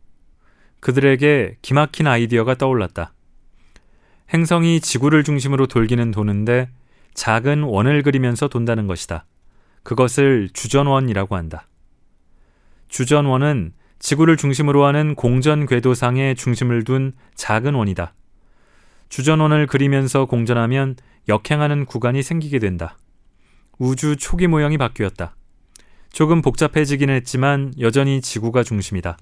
그들에게 0.79 1.57
기막힌 1.61 2.07
아이디어가 2.07 2.55
떠올랐다. 2.55 3.13
행성이 4.33 4.81
지구를 4.81 5.23
중심으로 5.23 5.67
돌기는 5.67 6.09
도는데 6.09 6.71
작은 7.13 7.61
원을 7.61 8.01
그리면서 8.01 8.47
돈다는 8.47 8.87
것이다. 8.87 9.27
그것을 9.83 10.49
주전원이라고 10.53 11.35
한다. 11.35 11.67
주전원은 12.87 13.73
지구를 13.99 14.37
중심으로 14.37 14.85
하는 14.85 15.13
공전 15.13 15.67
궤도상에 15.67 16.33
중심을 16.33 16.83
둔 16.83 17.13
작은 17.35 17.75
원이다. 17.75 18.15
주전원을 19.13 19.67
그리면서 19.67 20.25
공전하면 20.25 20.95
역행하는 21.29 21.85
구간이 21.85 22.23
생기게 22.23 22.57
된다. 22.57 22.97
우주 23.77 24.15
초기 24.15 24.47
모형이 24.47 24.79
바뀌었다. 24.79 25.35
조금 26.11 26.41
복잡해지긴 26.41 27.11
했지만 27.11 27.75
여전히 27.79 28.21
지구가 28.21 28.63
중심이다. 28.63 29.19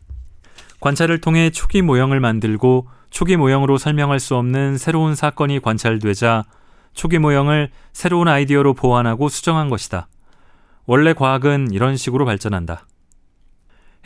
관찰을 0.79 1.19
통해 1.19 1.49
초기 1.49 1.81
모형을 1.81 2.21
만들고 2.21 2.87
초기 3.09 3.35
모형으로 3.35 3.77
설명할 3.77 4.21
수 4.21 4.37
없는 4.37 4.77
새로운 4.77 5.13
사건이 5.13 5.59
관찰되자 5.59 6.45
초기 6.93 7.19
모형을 7.19 7.69
새로운 7.91 8.29
아이디어로 8.29 8.75
보완하고 8.75 9.27
수정한 9.27 9.69
것이다. 9.69 10.07
원래 10.85 11.11
과학은 11.11 11.71
이런 11.73 11.97
식으로 11.97 12.23
발전한다. 12.23 12.87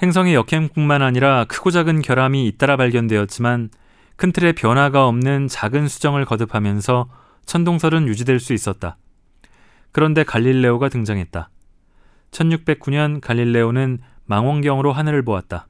행성의 0.01 0.33
역행뿐만 0.33 1.03
아니라 1.03 1.45
크고 1.47 1.69
작은 1.69 2.01
결함이 2.01 2.47
잇따라 2.47 2.75
발견되었지만 2.75 3.69
큰 4.15 4.31
틀의 4.31 4.53
변화가 4.53 5.07
없는 5.07 5.47
작은 5.47 5.87
수정을 5.87 6.25
거듭하면서 6.25 7.09
천동설은 7.45 8.07
유지될 8.07 8.39
수 8.39 8.53
있었다. 8.53 8.97
그런데 9.91 10.23
갈릴레오가 10.23 10.89
등장했다. 10.89 11.49
1609년 12.31 13.21
갈릴레오는 13.21 13.99
망원경으로 14.25 14.91
하늘을 14.91 15.23
보았다. 15.23 15.67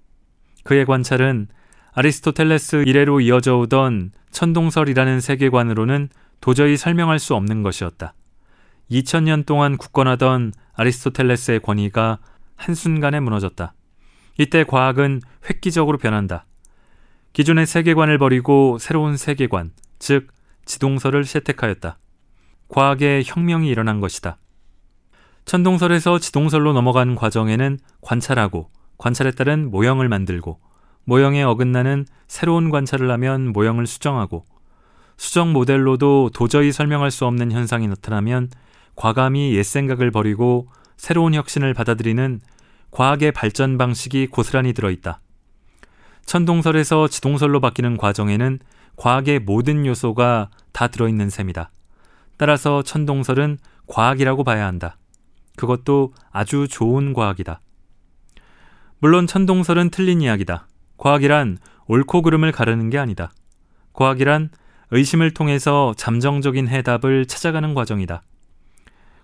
그의 0.63 0.85
관찰은 0.85 1.47
아리스토텔레스 1.93 2.83
이래로 2.85 3.21
이어져 3.21 3.57
오던 3.57 4.11
천동설이라는 4.31 5.21
세계관으로는 5.21 6.09
도저히 6.41 6.75
설명할 6.75 7.19
수 7.19 7.35
없는 7.35 7.63
것이었다. 7.63 8.13
2000년 8.91 9.45
동안 9.45 9.77
굳건하던 9.77 10.53
아리스토텔레스의 10.73 11.61
권위가 11.61 12.19
한순간에 12.55 13.19
무너졌다. 13.19 13.73
이때 14.37 14.63
과학은 14.63 15.21
획기적으로 15.49 15.97
변한다. 15.97 16.45
기존의 17.35 17.65
세계관을 17.65 18.17
버리고 18.17 18.77
새로운 18.79 19.17
세계관, 19.17 19.71
즉 19.99 20.27
지동설을 20.63 21.25
채택하였다. 21.25 21.97
과학의 22.69 23.23
혁명이 23.25 23.67
일어난 23.67 23.99
것이다. 23.99 24.37
천동설에서 25.43 26.17
지동설로 26.17 26.71
넘어간 26.71 27.13
과정에는 27.13 27.77
관찰하고 27.99 28.69
관찰에 28.97 29.31
따른 29.31 29.69
모형을 29.69 30.07
만들고 30.07 30.61
모형에 31.03 31.43
어긋나는 31.43 32.05
새로운 32.29 32.69
관찰을 32.69 33.11
하면 33.11 33.51
모형을 33.51 33.85
수정하고 33.85 34.45
수정 35.17 35.51
모델로도 35.51 36.29
도저히 36.33 36.71
설명할 36.71 37.11
수 37.11 37.25
없는 37.25 37.51
현상이 37.51 37.89
나타나면 37.89 38.49
과감히 38.95 39.53
옛 39.55 39.63
생각을 39.63 40.09
버리고 40.09 40.69
새로운 40.95 41.33
혁신을 41.33 41.73
받아들이는 41.73 42.39
과학의 42.91 43.33
발전 43.33 43.77
방식이 43.77 44.27
고스란히 44.27 44.71
들어있다. 44.71 45.19
천동설에서 46.25 47.07
지동설로 47.07 47.61
바뀌는 47.61 47.97
과정에는 47.97 48.59
과학의 48.95 49.39
모든 49.39 49.85
요소가 49.85 50.49
다 50.71 50.87
들어있는 50.87 51.29
셈이다. 51.29 51.71
따라서 52.37 52.81
천동설은 52.81 53.57
과학이라고 53.87 54.43
봐야 54.43 54.65
한다. 54.65 54.97
그것도 55.55 56.13
아주 56.31 56.67
좋은 56.69 57.13
과학이다. 57.13 57.61
물론 58.99 59.27
천동설은 59.27 59.89
틀린 59.89 60.21
이야기다. 60.21 60.67
과학이란 60.97 61.59
옳고 61.87 62.23
그름을 62.23 62.51
가르는 62.51 62.89
게 62.89 62.97
아니다. 62.97 63.31
과학이란 63.93 64.49
의심을 64.91 65.31
통해서 65.31 65.93
잠정적인 65.97 66.67
해답을 66.67 67.25
찾아가는 67.25 67.73
과정이다. 67.73 68.23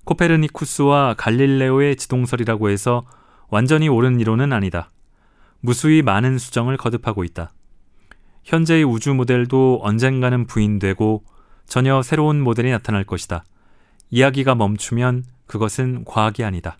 코페르니쿠스와 0.06 1.16
갈릴레오의 1.18 1.96
지동설이라고 1.96 2.70
해서 2.70 3.06
완전히 3.50 3.90
옳은 3.90 4.20
이론은 4.20 4.54
아니다. 4.54 4.90
무수히 5.62 6.02
많은 6.02 6.38
수정을 6.38 6.78
거듭하고 6.78 7.24
있다. 7.24 7.54
현재의 8.44 8.84
우주 8.84 9.14
모델도 9.14 9.80
언젠가는 9.84 10.48
부인되고 10.48 11.24
전혀 11.66 12.02
새로운 12.02 12.42
모델이 12.42 12.72
나타날 12.72 13.04
것이다. 13.04 13.46
이야기가 14.10 14.56
멈추면 14.56 15.24
그것은 15.46 16.04
과학이 16.06 16.44
아니다. 16.44 16.78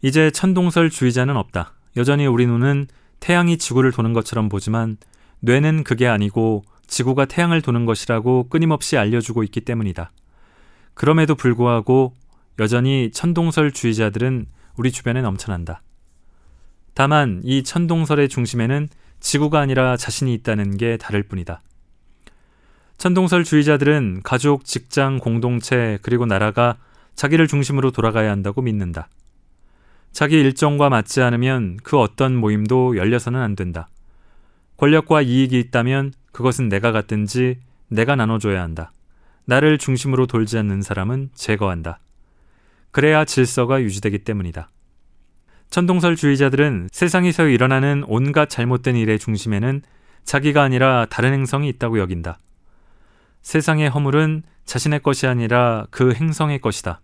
이제 0.00 0.30
천동설 0.30 0.90
주의자는 0.90 1.36
없다. 1.36 1.74
여전히 1.96 2.26
우리 2.26 2.46
눈은 2.46 2.86
태양이 3.20 3.58
지구를 3.58 3.90
도는 3.90 4.12
것처럼 4.12 4.48
보지만 4.48 4.96
뇌는 5.40 5.84
그게 5.84 6.06
아니고 6.06 6.64
지구가 6.86 7.26
태양을 7.26 7.60
도는 7.62 7.84
것이라고 7.84 8.48
끊임없이 8.48 8.96
알려주고 8.96 9.42
있기 9.44 9.62
때문이다. 9.62 10.12
그럼에도 10.94 11.34
불구하고 11.34 12.14
여전히 12.58 13.10
천동설 13.12 13.72
주의자들은 13.72 14.46
우리 14.76 14.92
주변에 14.92 15.20
넘쳐난다. 15.20 15.82
다만 16.98 17.40
이 17.44 17.62
천동설의 17.62 18.28
중심에는 18.28 18.88
지구가 19.20 19.60
아니라 19.60 19.96
자신이 19.96 20.34
있다는 20.34 20.76
게 20.76 20.96
다를 20.96 21.22
뿐이다. 21.22 21.62
천동설 22.96 23.44
주의자들은 23.44 24.22
가족, 24.24 24.64
직장, 24.64 25.18
공동체, 25.18 26.00
그리고 26.02 26.26
나라가 26.26 26.76
자기를 27.14 27.46
중심으로 27.46 27.92
돌아가야 27.92 28.32
한다고 28.32 28.62
믿는다. 28.62 29.08
자기 30.10 30.40
일정과 30.40 30.88
맞지 30.88 31.22
않으면 31.22 31.76
그 31.84 32.00
어떤 32.00 32.34
모임도 32.34 32.96
열려서는 32.96 33.40
안 33.40 33.54
된다. 33.54 33.88
권력과 34.76 35.22
이익이 35.22 35.56
있다면 35.56 36.12
그것은 36.32 36.68
내가 36.68 36.90
갖든지 36.90 37.60
내가 37.86 38.16
나눠줘야 38.16 38.60
한다. 38.60 38.90
나를 39.44 39.78
중심으로 39.78 40.26
돌지 40.26 40.58
않는 40.58 40.82
사람은 40.82 41.30
제거한다. 41.32 42.00
그래야 42.90 43.24
질서가 43.24 43.82
유지되기 43.82 44.24
때문이다. 44.24 44.68
천동설주의자들은 45.70 46.88
세상에서 46.92 47.46
일어나는 47.46 48.04
온갖 48.06 48.48
잘못된 48.48 48.96
일의 48.96 49.18
중심에는 49.18 49.82
자기가 50.24 50.62
아니라 50.62 51.06
다른 51.10 51.32
행성이 51.32 51.68
있다고 51.68 51.98
여긴다. 51.98 52.38
세상의 53.42 53.88
허물은 53.90 54.42
자신의 54.64 55.00
것이 55.00 55.26
아니라 55.26 55.86
그 55.90 56.12
행성의 56.12 56.60
것이다. 56.60 57.00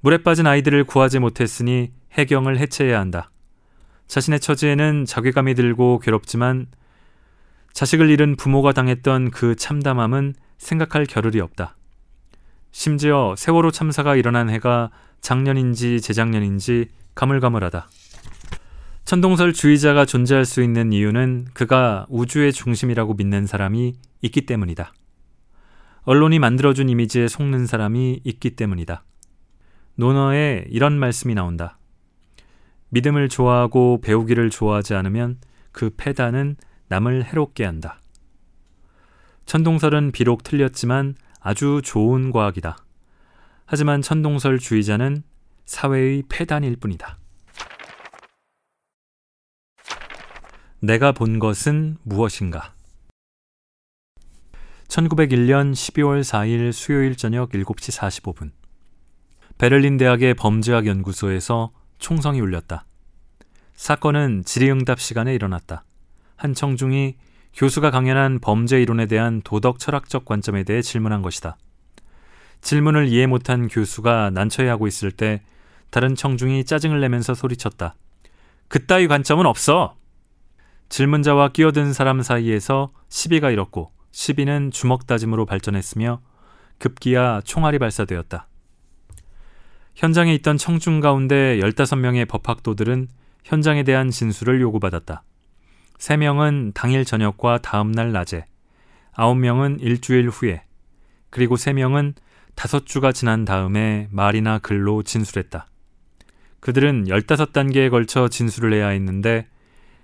물에 0.00 0.22
빠진 0.22 0.46
아이들을 0.46 0.84
구하지 0.84 1.18
못했으니 1.18 1.92
해경을 2.12 2.58
해체해야 2.58 2.98
한다. 2.98 3.30
자신의 4.06 4.40
처지에는 4.40 5.04
자괴감이 5.04 5.54
들고 5.54 6.00
괴롭지만 6.00 6.66
자식을 7.72 8.10
잃은 8.10 8.36
부모가 8.36 8.72
당했던 8.72 9.30
그 9.30 9.54
참담함은 9.54 10.34
생각할 10.58 11.06
겨를이 11.06 11.40
없다. 11.40 11.76
심지어 12.72 13.34
세월호 13.36 13.70
참사가 13.70 14.16
일어난 14.16 14.50
해가 14.50 14.90
작년인지 15.20 16.00
재작년인지 16.00 16.88
가물가물하다. 17.14 17.88
천동설 19.04 19.52
주의자가 19.52 20.04
존재할 20.04 20.44
수 20.44 20.62
있는 20.62 20.92
이유는 20.92 21.48
그가 21.52 22.06
우주의 22.08 22.52
중심이라고 22.52 23.14
믿는 23.14 23.46
사람이 23.46 23.94
있기 24.22 24.46
때문이다. 24.46 24.92
언론이 26.02 26.38
만들어준 26.38 26.88
이미지에 26.88 27.28
속는 27.28 27.66
사람이 27.66 28.20
있기 28.24 28.50
때문이다. 28.56 29.04
논어에 29.96 30.64
이런 30.70 30.98
말씀이 30.98 31.34
나온다. 31.34 31.78
믿음을 32.90 33.28
좋아하고 33.28 34.00
배우기를 34.00 34.50
좋아하지 34.50 34.94
않으면 34.94 35.38
그 35.72 35.90
패단은 35.96 36.56
남을 36.88 37.24
해롭게 37.24 37.64
한다. 37.64 38.00
천동설은 39.46 40.12
비록 40.12 40.42
틀렸지만 40.42 41.16
아주 41.40 41.80
좋은 41.82 42.30
과학이다. 42.30 42.76
하지만 43.72 44.02
천동설 44.02 44.58
주의자는 44.58 45.22
사회의 45.64 46.24
폐단일 46.28 46.74
뿐이다. 46.74 47.18
내가 50.80 51.12
본 51.12 51.38
것은 51.38 51.96
무엇인가? 52.02 52.74
1901년 54.88 55.70
12월 55.70 56.22
4일 56.22 56.72
수요일 56.72 57.14
저녁 57.14 57.50
7시 57.50 57.96
45분. 57.96 58.50
베를린 59.56 59.98
대학의 59.98 60.34
범죄학 60.34 60.88
연구소에서 60.88 61.70
총성이 62.00 62.40
울렸다. 62.40 62.86
사건은 63.74 64.42
질의응답 64.44 64.98
시간에 64.98 65.32
일어났다. 65.32 65.84
한 66.34 66.54
청중이 66.54 67.14
교수가 67.54 67.92
강연한 67.92 68.40
범죄 68.40 68.82
이론에 68.82 69.06
대한 69.06 69.42
도덕 69.42 69.78
철학적 69.78 70.24
관점에 70.24 70.64
대해 70.64 70.82
질문한 70.82 71.22
것이다. 71.22 71.56
질문을 72.60 73.08
이해 73.08 73.26
못한 73.26 73.68
교수가 73.68 74.30
난처해하고 74.30 74.86
있을 74.86 75.10
때 75.12 75.42
다른 75.90 76.14
청중이 76.14 76.64
짜증을 76.64 77.00
내면서 77.00 77.34
소리쳤다. 77.34 77.96
그따위 78.68 79.08
관점은 79.08 79.46
없어! 79.46 79.96
질문자와 80.88 81.50
끼어든 81.50 81.92
사람 81.92 82.22
사이에서 82.22 82.90
시비가 83.08 83.50
일었고 83.50 83.92
시비는 84.12 84.70
주먹 84.70 85.06
다짐으로 85.06 85.46
발전했으며 85.46 86.20
급기야 86.78 87.40
총알이 87.44 87.78
발사되었다. 87.78 88.48
현장에 89.94 90.34
있던 90.36 90.56
청중 90.56 91.00
가운데 91.00 91.58
15명의 91.58 92.26
법학도들은 92.28 93.08
현장에 93.44 93.82
대한 93.82 94.10
진술을 94.10 94.60
요구받았다. 94.60 95.22
3명은 95.98 96.72
당일 96.74 97.04
저녁과 97.04 97.58
다음날 97.58 98.12
낮에, 98.12 98.46
9명은 99.14 99.82
일주일 99.82 100.30
후에, 100.30 100.64
그리고 101.28 101.56
3명은 101.56 102.14
다섯 102.60 102.84
주가 102.84 103.10
지난 103.10 103.46
다음에 103.46 104.06
말이나 104.10 104.58
글로 104.58 105.02
진술했다. 105.02 105.66
그들은 106.60 107.06
15단계에 107.06 107.88
걸쳐 107.88 108.28
진술을 108.28 108.74
해야 108.74 108.88
했는데 108.88 109.46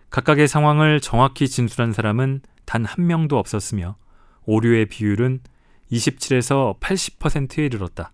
각각의 0.08 0.48
상황을 0.48 1.02
정확히 1.02 1.50
진술한 1.50 1.92
사람은 1.92 2.40
단 2.64 2.86
한 2.86 3.06
명도 3.06 3.38
없었으며 3.38 3.96
오류의 4.46 4.86
비율은 4.86 5.40
27에서 5.92 6.80
80%에 6.80 7.66
이르렀다. 7.66 8.12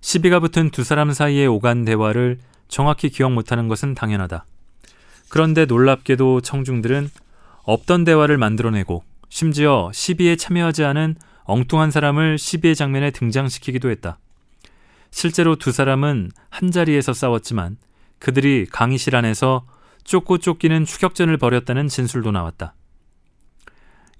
시비가 0.00 0.40
붙은 0.40 0.70
두 0.70 0.82
사람 0.82 1.12
사이에 1.12 1.44
오간 1.44 1.84
대화를 1.84 2.38
정확히 2.68 3.10
기억 3.10 3.34
못하는 3.34 3.68
것은 3.68 3.94
당연하다. 3.94 4.46
그런데 5.28 5.66
놀랍게도 5.66 6.40
청중들은 6.40 7.10
없던 7.64 8.04
대화를 8.04 8.38
만들어내고 8.38 9.04
심지어 9.28 9.90
시비에 9.92 10.36
참여하지 10.36 10.84
않은 10.84 11.16
엉뚱한 11.48 11.90
사람을 11.90 12.36
시비의 12.36 12.76
장면에 12.76 13.10
등장시키기도 13.10 13.88
했다. 13.90 14.18
실제로 15.10 15.56
두 15.56 15.72
사람은 15.72 16.30
한 16.50 16.70
자리에서 16.70 17.14
싸웠지만 17.14 17.78
그들이 18.18 18.66
강의실 18.70 19.16
안에서 19.16 19.66
쫓고 20.04 20.38
쫓기는 20.38 20.84
추격전을 20.84 21.38
벌였다는 21.38 21.88
진술도 21.88 22.32
나왔다. 22.32 22.74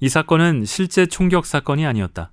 이 0.01 0.09
사건은 0.09 0.64
실제 0.64 1.05
총격 1.05 1.45
사건이 1.45 1.85
아니었다. 1.85 2.33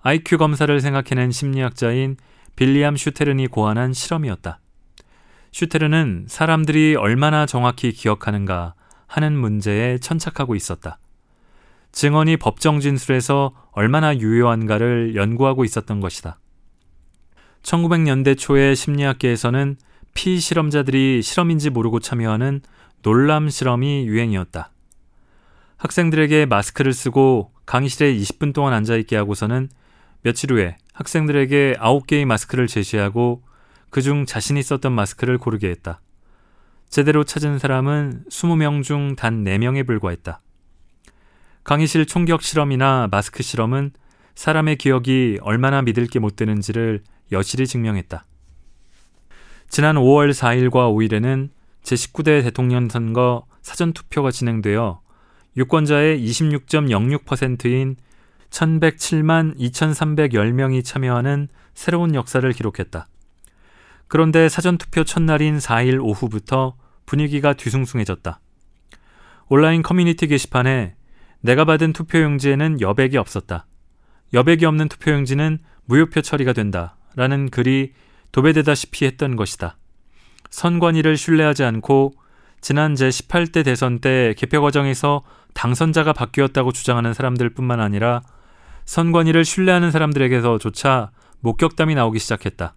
IQ 0.00 0.38
검사를 0.38 0.80
생각해낸 0.80 1.30
심리학자인 1.30 2.16
빌리암 2.56 2.96
슈테른이 2.96 3.48
고안한 3.48 3.92
실험이었다. 3.92 4.60
슈테른은 5.52 6.24
사람들이 6.28 6.96
얼마나 6.96 7.44
정확히 7.44 7.92
기억하는가 7.92 8.74
하는 9.06 9.36
문제에 9.36 9.98
천착하고 9.98 10.54
있었다. 10.54 10.98
증언이 11.96 12.36
법정 12.36 12.78
진술에서 12.78 13.54
얼마나 13.72 14.14
유효한가를 14.14 15.14
연구하고 15.16 15.64
있었던 15.64 16.00
것이다. 16.00 16.38
1900년대 17.62 18.36
초에 18.36 18.74
심리학계에서는 18.74 19.78
피실험자들이 20.12 21.22
실험인지 21.22 21.70
모르고 21.70 22.00
참여하는 22.00 22.60
놀람 23.00 23.48
실험이 23.48 24.06
유행이었다. 24.06 24.72
학생들에게 25.78 26.44
마스크를 26.44 26.92
쓰고 26.92 27.52
강의실에 27.64 28.14
20분 28.14 28.52
동안 28.52 28.74
앉아있게 28.74 29.16
하고서는 29.16 29.70
며칠 30.20 30.52
후에 30.52 30.76
학생들에게 30.92 31.76
9개의 31.78 32.26
마스크를 32.26 32.66
제시하고 32.66 33.42
그중 33.88 34.26
자신이 34.26 34.62
썼던 34.62 34.92
마스크를 34.92 35.38
고르게 35.38 35.70
했다. 35.70 36.02
제대로 36.90 37.24
찾은 37.24 37.58
사람은 37.58 38.24
20명 38.28 38.82
중 38.82 39.16
단 39.16 39.44
4명에 39.44 39.86
불과했다. 39.86 40.42
강의실 41.66 42.06
총격 42.06 42.42
실험이나 42.42 43.08
마스크 43.10 43.42
실험은 43.42 43.90
사람의 44.36 44.76
기억이 44.76 45.38
얼마나 45.42 45.82
믿을 45.82 46.06
게 46.06 46.20
못 46.20 46.36
되는지를 46.36 47.02
여실히 47.32 47.66
증명했다. 47.66 48.24
지난 49.68 49.96
5월 49.96 50.30
4일과 50.30 50.94
5일에는 50.94 51.50
제19대 51.82 52.44
대통령 52.44 52.88
선거 52.88 53.46
사전 53.62 53.92
투표가 53.92 54.30
진행되어 54.30 55.00
유권자의 55.56 56.24
26.06%인 56.24 57.96
1107만 58.50 59.58
2310명이 59.58 60.84
참여하는 60.84 61.48
새로운 61.74 62.14
역사를 62.14 62.48
기록했다. 62.52 63.08
그런데 64.06 64.48
사전 64.48 64.78
투표 64.78 65.02
첫날인 65.02 65.58
4일 65.58 66.00
오후부터 66.00 66.76
분위기가 67.06 67.54
뒤숭숭해졌다. 67.54 68.38
온라인 69.48 69.82
커뮤니티 69.82 70.28
게시판에 70.28 70.94
내가 71.46 71.64
받은 71.64 71.92
투표용지에는 71.92 72.80
여백이 72.80 73.16
없었다. 73.16 73.66
여백이 74.34 74.66
없는 74.66 74.88
투표용지는 74.88 75.58
무효표 75.84 76.20
처리가 76.20 76.52
된다. 76.52 76.96
라는 77.14 77.50
글이 77.50 77.92
도배되다시피 78.32 79.06
했던 79.06 79.36
것이다. 79.36 79.78
선관위를 80.50 81.16
신뢰하지 81.16 81.62
않고 81.62 82.14
지난 82.60 82.94
제18대 82.94 83.64
대선 83.64 84.00
때 84.00 84.34
개표 84.36 84.60
과정에서 84.60 85.22
당선자가 85.54 86.12
바뀌었다고 86.12 86.72
주장하는 86.72 87.14
사람들 87.14 87.50
뿐만 87.50 87.78
아니라 87.78 88.22
선관위를 88.84 89.44
신뢰하는 89.44 89.92
사람들에게서조차 89.92 91.12
목격담이 91.40 91.94
나오기 91.94 92.18
시작했다. 92.18 92.74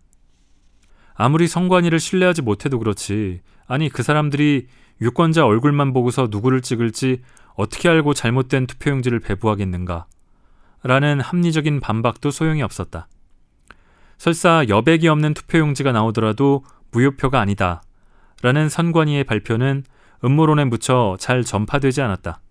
아무리 1.15 1.47
선관위를 1.47 1.99
신뢰하지 1.99 2.43
못해도 2.43 2.77
그렇지. 2.77 3.41
아니, 3.65 3.89
그 3.89 4.03
사람들이 4.03 4.67
유권자 5.01 5.45
얼굴만 5.45 5.93
보고서 5.93 6.27
누구를 6.29 6.62
찍을지 6.62 7.21
어떻게 7.55 7.89
알고 7.89 8.13
잘못된 8.13 8.67
투표용지를 8.67 9.19
배부하겠는가? 9.19 10.05
라는 10.83 11.19
합리적인 11.19 11.79
반박도 11.79 12.31
소용이 12.31 12.62
없었다. 12.62 13.07
설사 14.17 14.65
여백이 14.67 15.07
없는 15.07 15.33
투표용지가 15.33 15.91
나오더라도 15.91 16.63
무효표가 16.91 17.39
아니다. 17.39 17.81
라는 18.41 18.69
선관위의 18.69 19.23
발표는 19.25 19.83
음모론에 20.23 20.65
묻혀 20.65 21.15
잘 21.19 21.43
전파되지 21.43 22.01
않았다. 22.01 22.41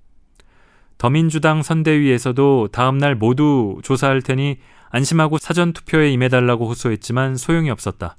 더민주당 0.97 1.63
선대위에서도 1.63 2.69
다음날 2.73 3.15
모두 3.15 3.79
조사할 3.83 4.23
테니 4.23 4.59
안심하고 4.91 5.39
사전 5.39 5.73
투표에 5.73 6.11
임해달라고 6.11 6.69
호소했지만 6.69 7.37
소용이 7.37 7.71
없었다. 7.71 8.17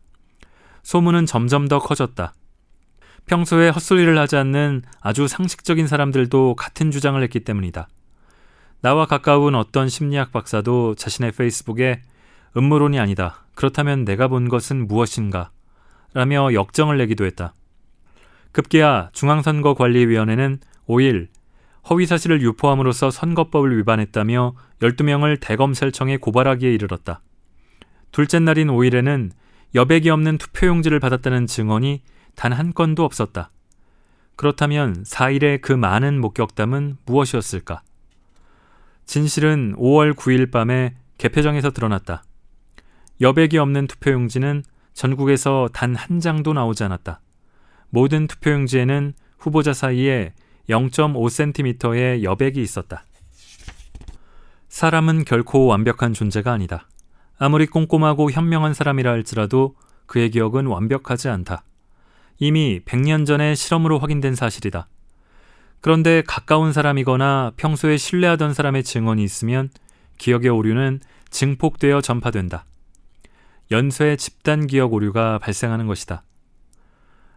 소문은 0.84 1.26
점점 1.26 1.68
더 1.68 1.80
커졌다. 1.80 2.34
평소에 3.26 3.70
헛소리를 3.70 4.18
하지 4.18 4.36
않는 4.38 4.82
아주 5.02 5.28
상식적인 5.28 5.88
사람들도 5.88 6.56
같은 6.56 6.92
주장을 6.92 7.22
했기 7.22 7.40
때문이다. 7.42 7.88
나와 8.82 9.06
가까운 9.06 9.56
어떤 9.56 9.90
심리학 9.90 10.32
박사도 10.32 10.96
자신의 10.96 11.34
페이스북에 11.34 12.02
음모론이 12.56 13.00
아니다. 13.00 13.46
그렇다면 13.56 14.06
내가 14.06 14.28
본 14.28 14.50
것은 14.50 14.88
무엇인가? 14.88 15.52
라며 16.14 16.54
역정을 16.54 16.98
내기도 16.98 17.26
했다. 17.26 17.54
급기야 18.52 19.10
중앙선거관리위원회는 19.14 20.60
5일 20.88 21.28
허위 21.90 22.06
사실을 22.06 22.42
유포함으로써 22.42 23.12
선거법을 23.12 23.78
위반했다며 23.78 24.56
12명을 24.82 25.40
대검찰청에 25.40 26.18
고발하기에 26.18 26.74
이르렀다. 26.74 27.22
둘째 28.12 28.40
날인 28.40 28.68
5일에는 28.70 29.32
여백이 29.76 30.10
없는 30.10 30.38
투표용지를 30.38 31.00
받았다는 31.00 31.46
증언이 31.48 32.02
단 32.40 32.54
한 32.54 32.74
건도 32.74 33.04
없었다. 33.04 33.52
그렇다면 34.38 35.04
4일의 35.04 35.60
그 35.62 35.74
많은 35.74 36.22
목격담은 36.22 37.00
무엇이었을까? 37.06 37.82
진실은 39.06 39.76
5월 39.76 40.14
9일 40.14 40.50
밤에 40.50 40.96
개표장에서 41.18 41.72
드러났다. 41.72 42.24
여백이 43.20 43.58
없는 43.58 43.88
투표용지는 43.88 44.64
전국에서 44.94 45.68
단 45.74 45.96
한 45.96 46.22
장도 46.22 46.54
나오지 46.54 46.86
않았다. 46.86 47.20
모든 47.90 48.26
투표용지에는 48.28 49.14
후보자 49.38 49.74
사이에 49.74 50.34
0.5cm의 50.70 52.24
여백이 52.24 52.62
있었다. 52.62 53.04
사람은 54.70 55.26
결코 55.26 55.66
완벽한 55.66 56.14
존재가 56.14 56.54
아니다. 56.54 56.88
아무리 57.38 57.66
꼼꼼하고 57.66 58.32
현명한 58.32 58.74
사람이라 58.74 59.12
할지라도 59.12 59.76
그의 60.06 60.30
기억은 60.30 60.68
완벽하지 60.68 61.28
않다. 61.28 61.64
이미 62.40 62.80
100년 62.86 63.26
전에 63.26 63.54
실험으로 63.54 64.00
확인된 64.00 64.34
사실이다. 64.34 64.88
그런데 65.82 66.24
가까운 66.26 66.74
사람이거나 66.74 67.54
평소에 67.58 67.98
신뢰하던 67.98 68.54
사람의 68.54 68.84
증언이 68.84 69.24
있으면 69.24 69.70
기억의 70.18 70.50
오류는 70.50 71.02
증폭되어 71.30 72.02
전파된다. 72.02 72.66
연쇄 73.72 74.16
집단 74.16 74.68
기억 74.68 74.94
오류가 74.94 75.38
발생하는 75.40 75.86
것이다. 75.88 76.24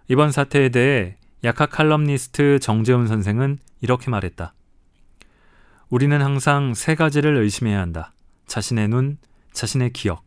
이번 0.09 0.33
사태에 0.33 0.71
대해 0.71 1.17
약학 1.45 1.71
칼럼니스트 1.71 2.59
정재훈 2.61 3.07
선생은 3.07 3.59
이렇게 3.81 4.11
말했다. 4.11 4.55
우리는 5.91 6.23
항상 6.23 6.75
세 6.75 6.95
가지를 6.95 7.37
의심해야 7.37 7.79
한다. 7.79 8.13
자신의 8.47 8.89
눈, 8.89 9.19
자신의 9.53 9.93
기억, 9.93 10.25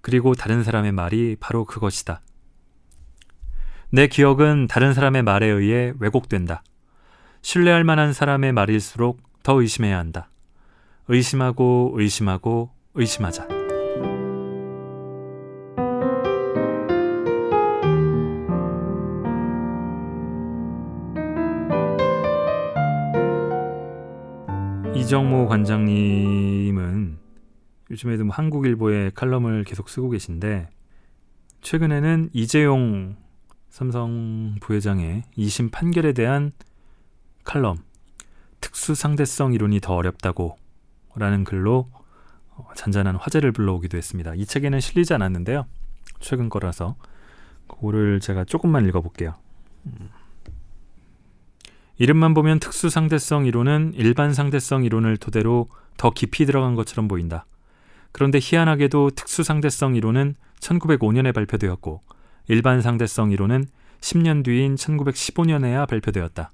그리고 0.00 0.34
다른 0.34 0.62
사람의 0.62 0.92
말이 0.92 1.36
바로 1.40 1.64
그것이다. 1.64 2.20
내 3.94 4.06
기억은 4.06 4.68
다른 4.68 4.94
사람의 4.94 5.22
말에 5.22 5.46
의해 5.46 5.92
왜곡된다. 5.98 6.62
신뢰할 7.42 7.84
만한 7.84 8.14
사람의 8.14 8.52
말일수록 8.52 9.20
더 9.42 9.60
의심해야 9.60 9.98
한다. 9.98 10.30
의심하고 11.08 11.92
의심하고 11.96 12.70
의심하자. 12.94 13.48
이정모 24.94 25.48
관장님은 25.48 27.18
요즘에도 27.90 28.24
뭐 28.24 28.34
한국일보에 28.34 29.10
칼럼을 29.14 29.64
계속 29.64 29.90
쓰고 29.90 30.08
계신데 30.08 30.70
최근에는 31.60 32.30
이재용 32.32 33.16
삼성 33.72 34.56
부회장의 34.60 35.22
2심 35.38 35.72
판결에 35.72 36.12
대한 36.12 36.52
칼럼 37.42 37.78
특수 38.60 38.94
상대성 38.94 39.54
이론이 39.54 39.80
더 39.80 39.94
어렵다고 39.94 40.58
라는 41.16 41.42
글로 41.42 41.90
어, 42.50 42.68
잔잔한 42.76 43.16
화제를 43.16 43.50
불러오기도 43.52 43.96
했습니다. 43.96 44.34
이 44.34 44.44
책에는 44.44 44.78
실리지 44.78 45.14
않았는데요. 45.14 45.64
최근 46.20 46.50
거라서 46.50 46.96
그거를 47.66 48.20
제가 48.20 48.44
조금만 48.44 48.86
읽어볼게요. 48.88 49.36
음. 49.86 50.10
이름만 51.96 52.34
보면 52.34 52.58
특수 52.58 52.90
상대성 52.90 53.46
이론은 53.46 53.94
일반 53.94 54.34
상대성 54.34 54.84
이론을 54.84 55.16
토대로 55.16 55.70
더 55.96 56.10
깊이 56.10 56.44
들어간 56.44 56.74
것처럼 56.74 57.08
보인다. 57.08 57.46
그런데 58.12 58.38
희한하게도 58.38 59.12
특수 59.16 59.42
상대성 59.42 59.96
이론은 59.96 60.34
1905년에 60.60 61.34
발표되었고 61.34 62.02
일반 62.48 62.80
상대성 62.80 63.30
이론은 63.30 63.66
10년 64.00 64.44
뒤인 64.44 64.74
1915년에야 64.74 65.88
발표되었다. 65.88 66.50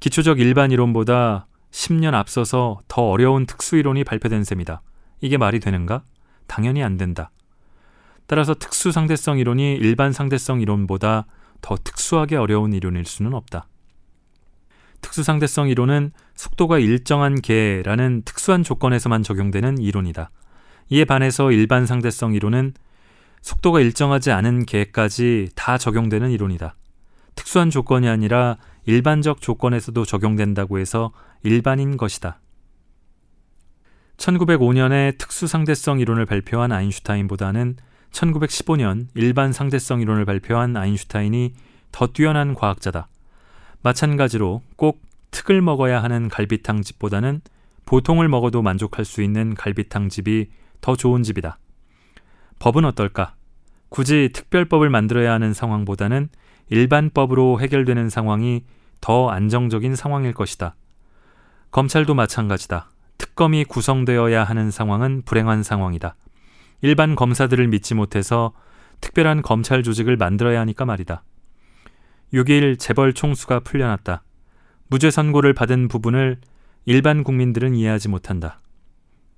기초적 0.00 0.40
일반 0.40 0.70
이론보다 0.70 1.46
10년 1.70 2.14
앞서서 2.14 2.80
더 2.88 3.02
어려운 3.02 3.46
특수 3.46 3.76
이론이 3.76 4.04
발표된 4.04 4.44
셈이다. 4.44 4.82
이게 5.20 5.36
말이 5.38 5.60
되는가? 5.60 6.02
당연히 6.46 6.82
안 6.82 6.96
된다. 6.96 7.30
따라서 8.26 8.54
특수 8.54 8.92
상대성 8.92 9.38
이론이 9.38 9.74
일반 9.74 10.12
상대성 10.12 10.60
이론보다 10.60 11.26
더 11.60 11.76
특수하게 11.76 12.36
어려운 12.36 12.72
이론일 12.72 13.04
수는 13.04 13.34
없다. 13.34 13.68
특수 15.00 15.22
상대성 15.22 15.68
이론은 15.68 16.12
속도가 16.34 16.78
일정한 16.78 17.40
개라는 17.40 18.22
특수한 18.24 18.62
조건에서만 18.62 19.22
적용되는 19.22 19.78
이론이다. 19.78 20.30
이에 20.90 21.04
반해서 21.04 21.52
일반 21.52 21.86
상대성 21.86 22.34
이론은 22.34 22.74
속도가 23.42 23.80
일정하지 23.80 24.30
않은 24.32 24.66
개까지 24.66 25.50
다 25.54 25.78
적용되는 25.78 26.30
이론이다. 26.30 26.76
특수한 27.34 27.70
조건이 27.70 28.08
아니라 28.08 28.56
일반적 28.86 29.40
조건에서도 29.40 30.04
적용된다고 30.04 30.78
해서 30.78 31.12
일반인 31.42 31.96
것이다. 31.96 32.40
1905년에 34.16 35.18
특수 35.18 35.46
상대성 35.46 36.00
이론을 36.00 36.26
발표한 36.26 36.72
아인슈타인보다는 36.72 37.76
1915년 38.10 39.08
일반 39.14 39.52
상대성 39.52 40.00
이론을 40.00 40.24
발표한 40.24 40.76
아인슈타인이 40.76 41.52
더 41.92 42.06
뛰어난 42.06 42.54
과학자다. 42.54 43.08
마찬가지로 43.82 44.62
꼭 44.76 45.02
특을 45.30 45.60
먹어야 45.60 46.02
하는 46.02 46.28
갈비탕 46.28 46.82
집보다는 46.82 47.42
보통을 47.84 48.28
먹어도 48.28 48.62
만족할 48.62 49.04
수 49.04 49.22
있는 49.22 49.54
갈비탕 49.54 50.08
집이 50.08 50.48
더 50.80 50.96
좋은 50.96 51.22
집이다. 51.22 51.58
법은 52.58 52.84
어떨까? 52.84 53.34
굳이 53.88 54.30
특별법을 54.32 54.90
만들어야 54.90 55.32
하는 55.32 55.52
상황보다는 55.52 56.28
일반법으로 56.68 57.60
해결되는 57.60 58.10
상황이 58.10 58.64
더 59.00 59.28
안정적인 59.28 59.94
상황일 59.94 60.32
것이다. 60.34 60.74
검찰도 61.70 62.14
마찬가지다. 62.14 62.90
특검이 63.18 63.64
구성되어야 63.64 64.44
하는 64.44 64.70
상황은 64.70 65.22
불행한 65.24 65.62
상황이다. 65.62 66.16
일반 66.82 67.14
검사들을 67.14 67.68
믿지 67.68 67.94
못해서 67.94 68.52
특별한 69.00 69.42
검찰 69.42 69.82
조직을 69.82 70.16
만들어야 70.16 70.60
하니까 70.60 70.84
말이다. 70.84 71.22
6일 72.32 72.78
재벌 72.78 73.12
총수가 73.12 73.60
풀려났다. 73.60 74.22
무죄 74.88 75.10
선고를 75.10 75.52
받은 75.52 75.88
부분을 75.88 76.38
일반 76.84 77.24
국민들은 77.24 77.74
이해하지 77.74 78.08
못한다. 78.08 78.60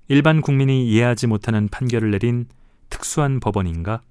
일반 0.07 0.41
국민이 0.41 0.87
이해하지 0.87 1.27
못하는 1.27 1.67
판결을 1.67 2.11
내린 2.11 2.47
특수한 2.89 3.39
법원인가? 3.39 4.01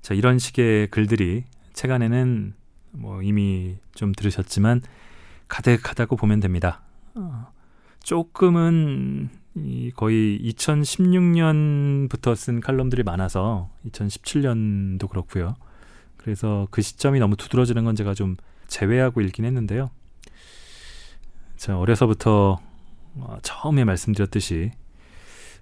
자, 0.00 0.14
이런 0.14 0.38
식의 0.38 0.88
글들이 0.88 1.44
책 1.72 1.90
안에는 1.90 2.54
뭐 2.92 3.22
이미 3.22 3.76
좀 3.94 4.12
들으셨지만 4.12 4.82
가득하다고 5.48 6.16
보면 6.16 6.40
됩니다. 6.40 6.82
어, 7.14 7.46
조금은 8.02 9.30
이 9.56 9.92
거의 9.94 10.40
2016년부터 10.42 12.34
쓴 12.34 12.60
칼럼들이 12.60 13.02
많아서 13.02 13.70
2017년도 13.86 15.08
그렇고요. 15.08 15.54
그래서 16.16 16.66
그 16.70 16.82
시점이 16.82 17.18
너무 17.18 17.36
두드러지는 17.36 17.84
건 17.84 17.94
제가 17.94 18.14
좀 18.14 18.36
제외하고 18.66 19.20
읽긴 19.20 19.44
했는데요. 19.44 19.90
제가 21.56 21.78
어려서부터 21.78 22.58
어, 23.16 23.36
처음에 23.42 23.84
말씀드렸듯이 23.84 24.72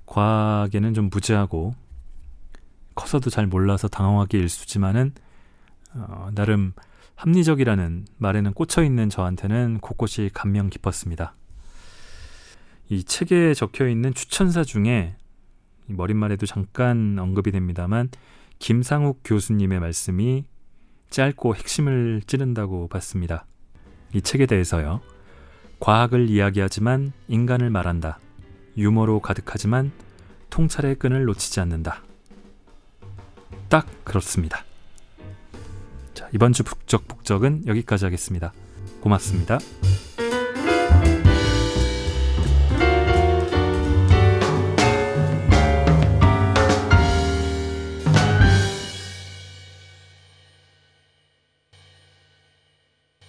과학에는 0.07 0.95
좀 0.95 1.09
무지하고 1.11 1.75
커서도 2.95 3.31
잘 3.31 3.47
몰라서 3.47 3.89
당황하기 3.89 4.37
일쑤지만은 4.37 5.13
어, 5.95 6.31
나름 6.35 6.73
합리적이라는 7.17 8.07
말에는 8.19 8.53
꽂혀 8.55 8.83
있는 8.83 9.09
저한테는 9.09 9.79
곳곳이 9.81 10.31
감명 10.33 10.71
깊었습니다. 10.71 11.35
이 12.89 13.05
책에 13.05 13.55
적혀 13.55 13.89
있는 13.89 14.13
추천사 14.13 14.65
중에 14.65 15.17
머릿말에도 15.87 16.47
잠깐 16.47 17.17
언급이 17.19 17.51
됩니다만 17.53 18.11
김상욱 18.59 19.21
교수님의 19.25 19.81
말씀이 19.81 20.45
짧고 21.11 21.57
핵심을 21.57 22.23
찌른다고 22.27 22.89
봤습니다. 22.89 23.47
이 24.15 24.21
책에 24.21 24.47
대해서요. 24.47 25.01
과학을 25.81 26.29
이야기하지만 26.29 27.13
인간을 27.29 27.71
말한다. 27.71 28.19
유머로 28.77 29.21
가득하지만 29.21 29.93
통찰의 30.51 30.97
끈을 30.97 31.25
놓치지 31.25 31.61
않는다. 31.61 32.03
딱 33.69 33.87
그렇습니다. 34.05 34.65
자, 36.15 36.29
이번 36.35 36.53
주 36.53 36.63
북적북적은 36.63 37.67
여기까지 37.67 38.05
하겠습니다. 38.05 38.53
고맙습니다. 39.01 39.59